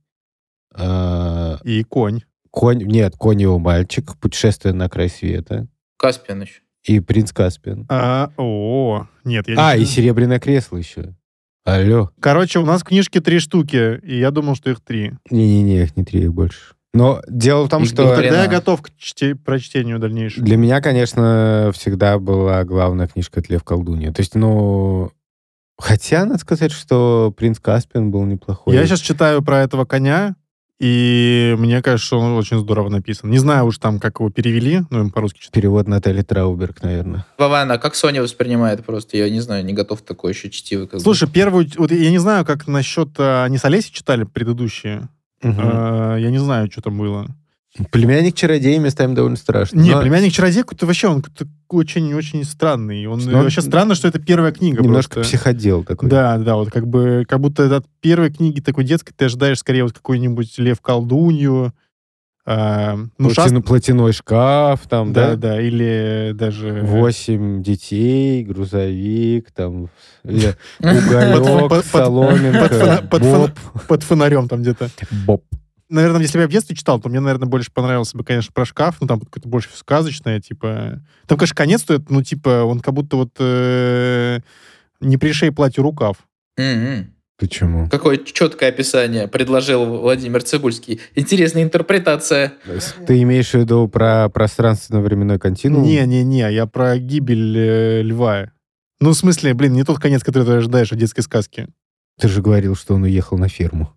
[0.74, 2.22] а, И конь.
[2.50, 5.68] конь, нет, конь его мальчик, путешествие на край света
[5.98, 6.62] Каспиан еще.
[6.82, 7.86] и принц Каспиан.
[7.88, 11.14] А, о, нет, я А, не и серебряное кресло еще.
[11.64, 12.10] Алло.
[12.20, 15.12] Короче, у нас книжки три штуки, и я думал, что их три.
[15.30, 16.74] Не-не-не, их не три, их больше.
[16.94, 20.44] Но дело в том, Их что было Тогда я готов к чте- прочтению дальнейшему.
[20.44, 24.12] для меня, конечно, всегда была главная книжка «Это Лев колдунья».
[24.12, 25.10] То есть, ну...
[25.78, 28.74] Хотя, надо сказать, что принц Каспиан был неплохой.
[28.74, 30.36] Я сейчас читаю про этого коня,
[30.82, 33.30] и мне кажется, что он очень здорово написан.
[33.30, 35.42] Не знаю уж там, как его перевели, но им по-русски.
[35.52, 37.24] Перевод Натальи Трауберг, наверное.
[37.38, 39.16] Вован, а как Соня воспринимает просто?
[39.16, 40.88] Я не знаю, не готов такой еще чтивый.
[40.88, 41.00] Как бы.
[41.00, 41.68] Слушай, первую...
[41.76, 43.10] Вот я не знаю, как насчет...
[43.18, 45.08] а, Они с Олесей читали предыдущие?
[45.40, 45.60] Мгм.
[45.62, 47.28] А, Я не знаю, что там было.
[47.90, 49.82] Племянник чародея местами довольно страшный.
[49.82, 53.06] Не, Но племянник чародей какой-то вообще, он какой-то очень-очень странный.
[53.06, 55.28] Он он вообще странно, что это первая книга немножко просто.
[55.30, 56.10] психодел такой.
[56.10, 59.84] Да, да, вот как бы, как будто от первой книги такой детской ты ожидаешь скорее
[59.84, 61.72] вот какой-нибудь Лев-колдунью,
[62.44, 63.64] а, ну, Платин- шаст...
[63.64, 65.36] Платяной шкаф там, Да, да?
[65.36, 66.80] да, или даже...
[66.82, 69.88] Восемь детей, грузовик, там,
[70.24, 73.50] уголек, соломинка, боб,
[73.86, 74.90] Под фонарем там где-то.
[75.24, 75.42] боб.
[75.92, 78.64] Наверное, если бы я в детстве читал, то мне, наверное, больше понравился бы, конечно, про
[78.64, 81.02] шкаф, ну, там какое-то больше сказочное, типа...
[81.26, 84.40] Там, конечно, конец стоит, ну, типа, он как будто вот э,
[85.00, 86.16] не пришей платье рукав.
[86.56, 87.12] Мгм.
[87.38, 87.90] Почему?
[87.90, 91.00] Какое четкое описание предложил Владимир Цибульский.
[91.14, 92.54] Интересная интерпретация.
[93.06, 95.82] Ты имеешь в виду про пространственно-временной континуум?
[95.82, 98.52] Не-не-не, я про гибель э, льва.
[99.00, 101.68] Ну, в смысле, блин, не тот конец, который ты ожидаешь от детской сказки.
[102.18, 103.92] Ты же говорил, что он уехал на ферму.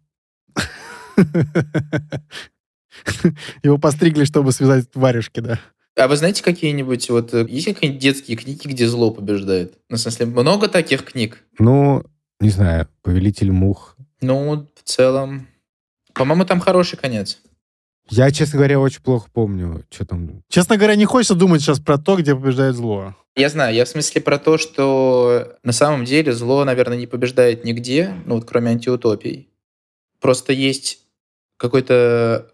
[3.64, 5.60] Его постригли, чтобы связать варежки, да.
[5.98, 9.78] А вы знаете какие-нибудь, вот, э, есть какие-нибудь детские книги, где зло побеждает?
[9.90, 11.42] Ну, в смысле, много таких книг?
[11.58, 12.04] Ну,
[12.42, 13.96] не знаю, «Повелитель мух».
[14.20, 15.48] Ну, в целом...
[16.14, 17.40] По-моему, там хороший конец.
[18.10, 20.44] Я, честно говоря, очень плохо помню, что там.
[20.50, 23.16] Честно говоря, не хочется думать сейчас про то, где побеждает зло.
[23.36, 27.66] Я знаю, я в смысле про то, что на самом деле зло, наверное, не побеждает
[27.66, 29.50] нигде, ну вот кроме антиутопий.
[30.22, 31.00] Просто есть
[31.58, 32.52] какое-то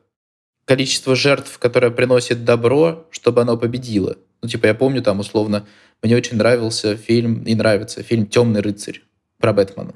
[0.65, 4.17] количество жертв, которое приносит добро, чтобы оно победило.
[4.41, 5.67] Ну, типа, я помню там, условно,
[6.01, 9.01] мне очень нравился фильм, и нравится фильм «Темный рыцарь»
[9.39, 9.95] про Бэтмена.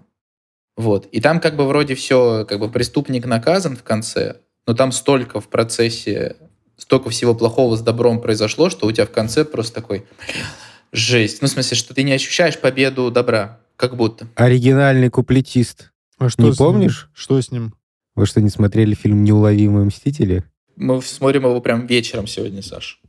[0.78, 1.08] Вот.
[1.08, 4.38] И там как бы вроде все, как бы преступник наказан в конце,
[4.68, 6.36] но там столько в процессе,
[6.78, 10.44] столько всего плохого с добром произошло, что у тебя в конце просто такой, «Бля,
[10.92, 11.42] жесть.
[11.42, 14.28] Ну, в смысле, что ты не ощущаешь победу добра, как будто.
[14.36, 15.92] Оригинальный куплетист.
[16.18, 16.56] А Не с ним?
[16.56, 17.10] помнишь?
[17.14, 17.74] Что с ним?
[18.16, 20.44] Вы что, не смотрели фильм «Неуловимые мстители»?
[20.78, 23.02] Мы смотрим его прям вечером сегодня, Саш.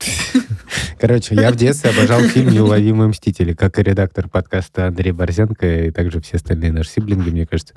[1.00, 5.90] Короче, я в детстве обожал фильм «Неуловимые мстители», как и редактор подкаста Андрей Борзенко и
[5.90, 7.74] также все остальные наши сиблинги, мне кажется.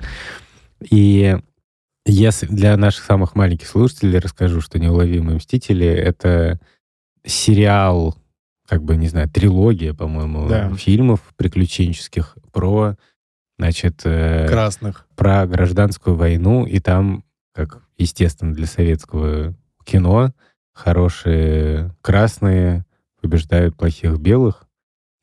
[0.90, 1.36] И
[2.06, 6.60] если для наших самых маленьких слушателей расскажу, что «Неуловимые мстители»— это
[7.24, 8.16] сериал,
[8.68, 10.72] как бы, не знаю, трилогия, по-моему, Да.
[10.74, 12.96] фильмов приключенческих про,
[13.60, 15.06] значит, э, Красных.
[15.16, 19.54] про гражданскую войну, и там, как естественно для советского
[19.84, 20.32] кино,
[20.72, 22.86] хорошие красные
[23.20, 24.64] побеждают плохих белых.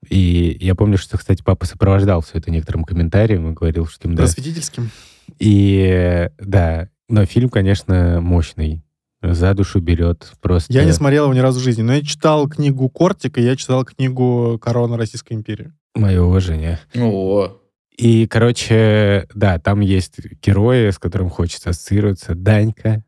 [0.08, 4.14] И я помню, что, кстати, папа сопровождал все это некоторым комментарием и говорил, что им
[4.14, 4.24] да.
[4.24, 4.92] Просветительским.
[5.40, 8.84] И да, но фильм, конечно, мощный.
[9.24, 10.72] За душу берет просто.
[10.72, 13.56] Я не смотрел его ни разу в жизни, но я читал книгу Кортик, и я
[13.56, 15.74] читал книгу «Корона Российской империи».
[15.96, 16.80] Мое уважение.
[16.96, 17.58] О,
[17.98, 22.36] И, короче, да, там есть герои, с которым хочется ассоциироваться.
[22.36, 23.04] Данька,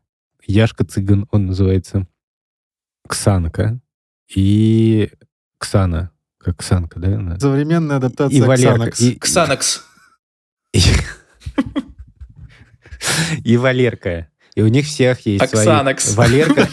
[0.46, 2.06] Яшка Цыган, он называется.
[3.08, 3.80] Ксанка
[4.34, 5.10] и
[5.58, 6.10] Ксана.
[6.38, 7.08] Как Ксанка, да?
[7.16, 7.38] она?
[7.38, 8.90] Современная адаптация И Валерка.
[8.90, 9.00] Ксанакс.
[9.00, 9.84] И, Ксанакс.
[10.72, 10.80] и,
[13.44, 14.28] и Валерка.
[14.54, 16.12] И у них всех есть Оксанакс.
[16.12, 16.28] свои...
[16.28, 16.68] Валерка,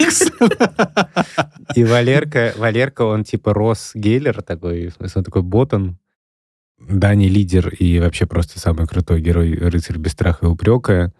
[1.75, 5.99] и Валерка, Валерка, он типа Рос Гейлер такой, в смысле, он такой ботан.
[6.79, 11.11] Дани лидер и вообще просто самый крутой герой, рыцарь без страха и упрека.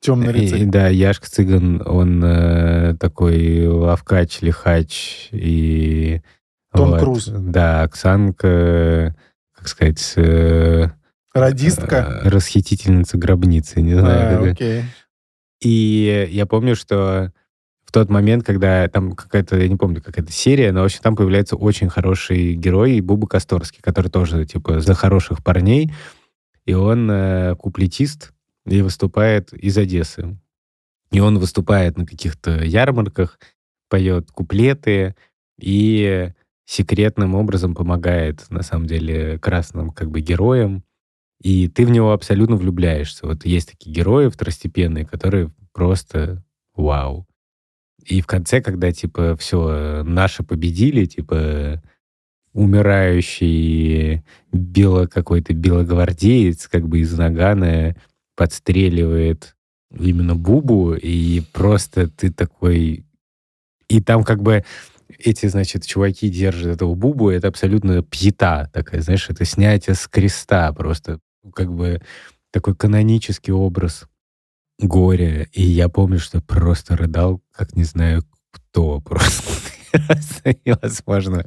[0.00, 0.64] Темный И, рыцарь.
[0.66, 6.22] да, Яшка Цыган, он э, такой лавкач, лихач и...
[6.74, 7.26] Том Круз.
[7.26, 9.14] Да, Оксанка,
[9.54, 10.12] как сказать...
[10.16, 10.88] э,
[11.34, 12.22] Радистка.
[12.24, 14.48] э, расхитительница гробницы, не знаю.
[14.48, 14.84] А, окей.
[15.60, 17.30] И я помню, что
[17.92, 21.14] в тот момент, когда там какая-то, я не помню, какая-то серия, но, в общем, там
[21.14, 25.92] появляется очень хороший герой Буба Косторский, который тоже, типа, за хороших парней.
[26.64, 28.32] И он э, куплетист
[28.64, 30.38] и выступает из Одессы.
[31.10, 33.38] И он выступает на каких-то ярмарках,
[33.90, 35.14] поет куплеты
[35.60, 36.32] и
[36.64, 40.82] секретным образом помогает, на самом деле, красным как бы героям.
[41.42, 43.26] И ты в него абсолютно влюбляешься.
[43.26, 46.42] Вот есть такие герои второстепенные, которые просто
[46.74, 47.26] вау.
[48.04, 51.82] И в конце, когда, типа, все, наши победили, типа,
[52.52, 54.22] умирающий
[54.52, 57.96] бело какой-то белогвардеец, как бы из Нагана,
[58.36, 59.56] подстреливает
[59.90, 63.04] именно Бубу, и просто ты такой...
[63.88, 64.64] И там как бы
[65.18, 70.72] эти, значит, чуваки держат этого Бубу, это абсолютно пьета такая, знаешь, это снятие с креста
[70.72, 71.20] просто,
[71.54, 72.00] как бы
[72.50, 74.06] такой канонический образ
[74.82, 75.46] горя.
[75.52, 79.44] И я помню, что просто рыдал, как не знаю кто, просто
[80.64, 81.44] невозможно.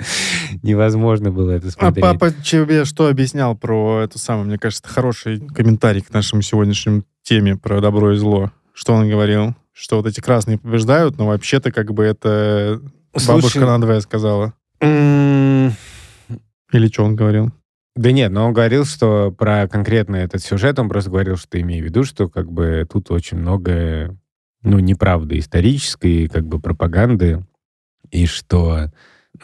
[0.63, 2.03] Невозможно было это А смотреть.
[2.03, 4.47] папа тебе что объяснял про это самое?
[4.47, 8.51] Мне кажется, хороший комментарий к нашему сегодняшнему теме про добро и зло.
[8.73, 9.55] Что он говорил?
[9.73, 12.79] Что вот эти красные побеждают, но вообще-то как бы это
[13.13, 14.53] бабушка Слушай, надвое сказала.
[14.81, 15.71] Или
[16.91, 17.51] что он говорил?
[17.95, 21.83] Да нет, но он говорил, что про конкретно этот сюжет, он просто говорил, что имею
[21.83, 24.17] в виду, что как бы тут очень много,
[24.63, 27.45] ну, неправды исторической, как бы пропаганды,
[28.11, 28.91] и что,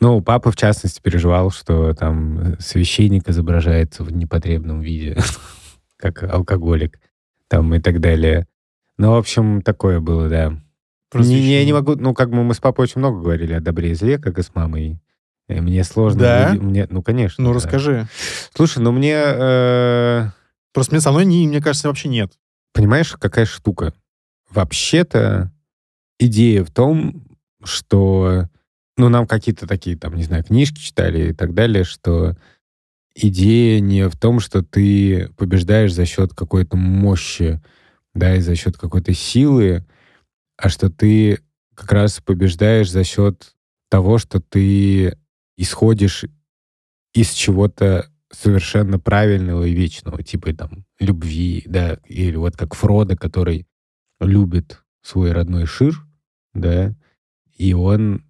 [0.01, 5.17] ну, папа, в частности, переживал, что там священник изображается в непотребном виде,
[5.95, 6.99] как алкоголик,
[7.47, 8.47] там и так далее.
[8.97, 10.61] Ну, в общем, такое было, да.
[11.13, 13.61] Не, не, я не могу, ну, как бы мы с папой очень много говорили о
[13.61, 14.99] добре и зле, как и с мамой.
[15.51, 16.19] И мне сложно.
[16.19, 16.53] Да?
[16.59, 17.43] Мне, ну, конечно.
[17.43, 17.57] Ну, да.
[17.57, 18.07] расскажи.
[18.55, 19.15] Слушай, ну мне...
[19.15, 20.29] э,
[20.73, 22.31] Просто мне со мной, не, мне кажется, вообще нет.
[22.73, 23.93] понимаешь, какая штука?
[24.49, 25.51] Вообще-то
[26.19, 27.23] идея в том,
[27.63, 28.47] что...
[28.97, 32.35] Ну, нам какие-то такие, там, не знаю, книжки читали и так далее, что
[33.15, 37.61] идея не в том, что ты побеждаешь за счет какой-то мощи,
[38.13, 39.85] да, и за счет какой-то силы,
[40.57, 41.39] а что ты
[41.73, 43.55] как раз побеждаешь за счет
[43.89, 45.17] того, что ты
[45.61, 46.25] исходишь
[47.13, 53.67] из чего-то совершенно правильного и вечного, типа там любви, да, или вот как Фродо, который
[54.19, 55.95] любит свой родной Шир,
[56.53, 56.95] да,
[57.57, 58.23] и он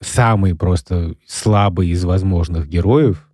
[0.00, 3.28] самый просто слабый из возможных героев,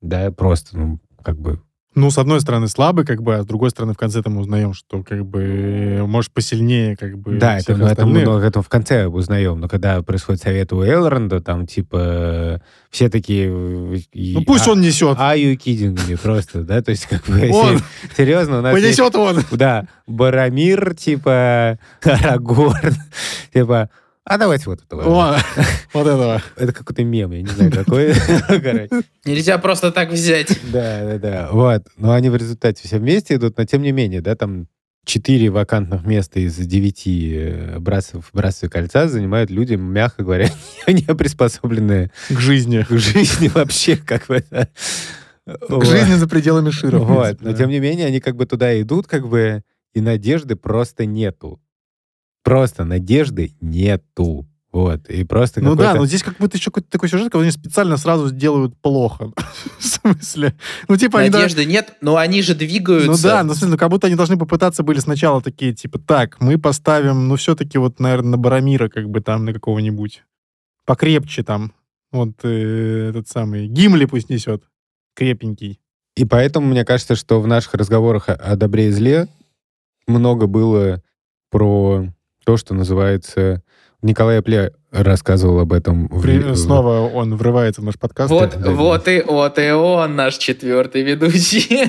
[0.00, 1.62] да, просто, ну, как бы
[1.96, 4.74] Ну, с одной стороны, слабый, как бы, а с другой стороны, в конце мы узнаем,
[4.74, 9.06] что, как бы, может, посильнее, как бы, Да, это, ну, это, мы это в конце
[9.06, 13.48] узнаем, но когда происходит совет у Элронда, там, типа, все такие...
[13.50, 15.18] э, и- Ну, пусть а- он несет.
[15.18, 16.16] Are you kidding me?
[16.16, 16.80] Просто, да?
[16.80, 17.78] То есть, как бы, Он.
[17.78, 17.84] се-
[18.18, 19.42] серьезно, у нас есть, Понесет он.
[19.50, 22.94] да, Барамир, типа, Арагорн,
[23.52, 23.90] типа,
[24.30, 25.02] а давайте вот этого.
[25.02, 25.36] О,
[25.92, 26.40] вот этого.
[26.54, 28.12] Это какой-то мем, я не знаю, какой.
[29.24, 30.56] Нельзя просто так взять.
[30.70, 31.48] Да, да, да.
[31.50, 31.82] Вот.
[31.96, 34.68] Но они в результате все вместе идут, но тем не менее, да, там
[35.04, 40.48] четыре вакантных места из девяти э, братцев, братства кольца занимают люди, мягко говоря,
[40.86, 42.86] не приспособленные К жизни.
[42.88, 44.44] к жизни вообще, как бы.
[44.48, 44.68] да.
[45.44, 47.00] К жизни за пределами Шира.
[47.00, 47.40] Вот.
[47.40, 51.60] Но тем не менее, они как бы туда идут, как бы, и надежды просто нету.
[52.42, 54.46] Просто надежды нету.
[54.72, 55.08] Вот.
[55.10, 57.96] И просто Ну да, но здесь как будто еще какой-то такой сюжет, когда они специально
[57.96, 59.32] сразу делают плохо.
[59.78, 60.54] В смысле?
[60.88, 61.30] Ну, типа, они...
[61.30, 63.10] да- Надежды нет, но они же двигаются.
[63.10, 65.98] Ну да, ну, в смысле, ну, как будто они должны попытаться были сначала такие, типа,
[65.98, 70.22] так, мы поставим, ну, все-таки вот, наверное, на Барамира, как бы там, на какого-нибудь.
[70.86, 71.72] Покрепче там.
[72.12, 74.62] Вот э, этот самый Гимли пусть несет.
[75.14, 75.80] Крепенький.
[76.16, 79.28] И поэтому мне кажется, что в наших разговорах о добре и зле
[80.06, 81.02] много было
[81.50, 82.06] про
[82.44, 83.62] то, что называется...
[84.02, 86.08] Николай Пле рассказывал об этом.
[86.08, 88.30] в- При- в- Снова он врывается в наш подкаст.
[88.30, 88.70] Вот, да, да.
[88.70, 91.84] вот и вот и он, наш четвертый ведущий.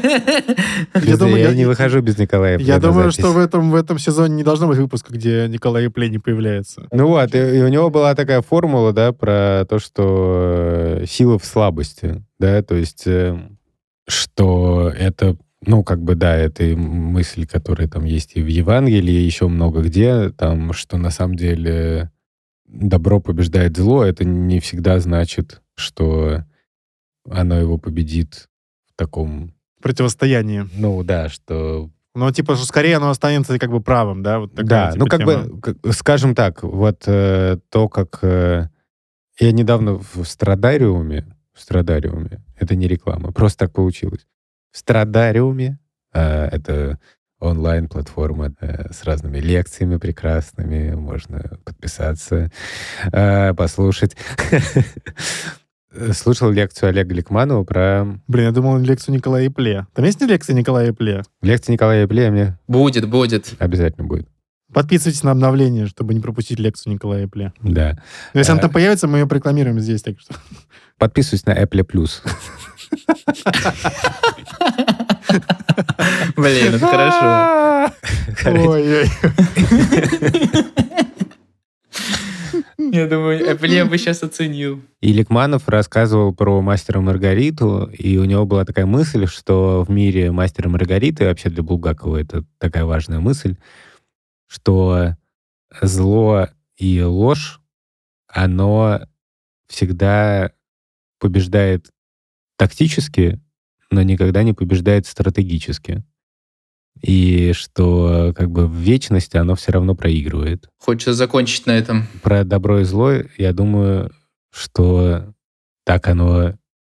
[0.94, 3.16] Без- Я думаю, я, я- не выхожу без Николая Пле Я думаю, запись.
[3.24, 6.86] что в этом, в этом сезоне не должно быть выпуска, где Николай Плей не появляется.
[6.92, 11.40] Ну вот, и, и у него была такая формула, да, про то, что э, сила
[11.40, 13.40] в слабости, да, то есть, э,
[14.06, 19.14] что это, ну, как бы, да, это и мысль, которая там есть и в Евангелии,
[19.14, 22.12] и еще много где, там, что на самом деле
[22.66, 26.46] добро побеждает зло, это не всегда значит, что
[27.30, 28.50] оно его победит
[28.88, 30.68] в таком, Противостояние.
[30.74, 34.40] ну, да, что Ну, типа, что скорее оно останется как бы правым, да?
[34.40, 35.44] Вот такая, да, типа, ну как тема.
[35.44, 38.70] бы, скажем так, вот э, то, как э,
[39.40, 44.26] я недавно в Страдариуме, в Страдариуме, это не реклама, просто так получилось.
[44.72, 45.78] В Страдариуме,
[46.14, 46.98] э, это
[47.40, 52.52] онлайн-платформа э, с разными лекциями прекрасными, можно подписаться,
[53.12, 54.16] э, послушать.
[56.14, 58.06] Слушал лекцию Олега Ликманова про...
[58.28, 59.88] Блин, я думал, лекцию Николая Пле.
[59.94, 61.24] Там есть ли лекция Николая Пле?
[61.42, 63.54] Лекция Николая Плея мне Будет, будет.
[63.60, 64.30] обязательно будет.
[64.74, 67.52] Подписывайтесь на обновление, чтобы не пропустить лекцию Николая Пле.
[67.62, 67.98] Да.
[68.34, 68.62] Но если она Э.
[68.62, 70.34] там появится, мы ее рекламируем здесь, так что...
[70.98, 72.22] Подписывайтесь на Apple Plus.
[76.36, 77.94] Блин, это хорошо.
[78.46, 79.10] Ой-ой.
[82.78, 84.82] Я думаю, Эпле бы сейчас оценил.
[85.00, 89.92] И Ликманов рассказывал про мастера и Маргариту, и у него была такая мысль, что в
[89.92, 93.56] мире мастера и Маргариты, вообще для Булгакова это такая важная мысль,
[94.48, 95.16] что
[95.82, 97.62] зло и ложь,
[98.28, 99.02] оно
[99.68, 100.52] всегда
[101.20, 101.90] побеждает
[102.58, 103.40] тактически,
[103.92, 106.04] но никогда не побеждает стратегически.
[107.02, 112.08] И что как бы в вечности оно все равно проигрывает Хочется закончить на этом.
[112.22, 114.12] про добро и зло, я думаю,
[114.52, 115.34] что
[115.86, 116.54] так оно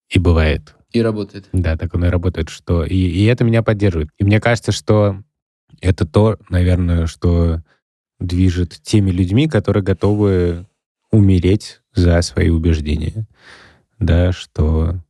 [0.10, 0.76] и бывает.
[0.92, 1.48] И работает.
[1.54, 4.10] Да, так оно и работает, что и, и это меня поддерживает.
[4.18, 5.22] И мне кажется, что
[5.82, 7.62] это то, наверное, что
[8.20, 10.68] движет теми людьми, которые готовы
[11.12, 13.28] умереть за свои убеждения.
[14.00, 15.02] Да, что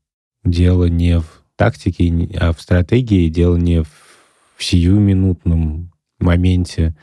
[0.44, 3.88] дело не в тактике, а в стратегии, дело не в,
[4.56, 6.96] в сиюминутном моменте,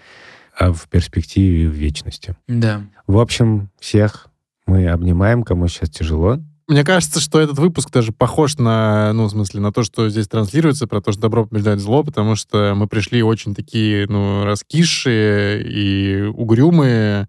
[0.56, 2.36] а в перспективе в вечности.
[2.48, 2.82] Да.
[3.06, 4.28] В общем, всех
[4.66, 6.38] мы обнимаем, кому сейчас тяжело.
[6.68, 10.28] Мне кажется, что этот выпуск даже похож на, ну, в смысле, на то, что здесь
[10.28, 15.64] транслируется, про то, что добро побеждает зло, потому что мы пришли очень такие, ну, раскисшие
[15.64, 17.28] и угрюмые,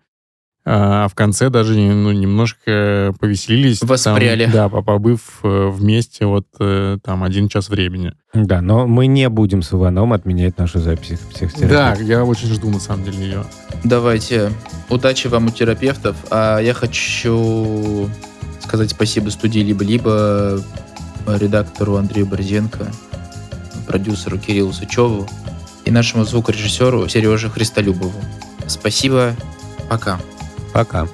[0.63, 3.81] а в конце даже ну, немножко повеселились.
[3.81, 4.45] Воспряли.
[4.45, 8.13] Там, да, побыв э, вместе вот э, там один час времени.
[8.33, 11.73] Да, но мы не будем с Иваном отменять нашу запись психотерапии.
[11.73, 13.43] Да, я очень жду на самом деле ее.
[13.83, 14.51] Давайте.
[14.89, 16.15] Удачи вам у терапевтов.
[16.29, 18.07] А я хочу
[18.59, 20.61] сказать спасибо студии «Либо-либо»,
[21.27, 22.91] редактору Андрею Борзенко,
[23.87, 25.27] продюсеру Кириллу Сычеву
[25.85, 28.19] и нашему звукорежиссеру Сереже Христолюбову.
[28.67, 29.35] Спасибо.
[29.89, 30.19] Пока.
[30.73, 31.07] Пока.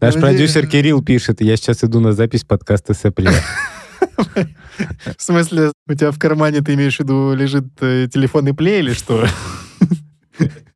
[0.00, 3.32] Наш Я продюсер Кирилл пишет, я сейчас иду на запись подкаста «Сопля».
[5.18, 8.92] В смысле, у тебя в кармане, ты имеешь в виду, лежит э, телефонный плей или
[8.94, 9.26] что?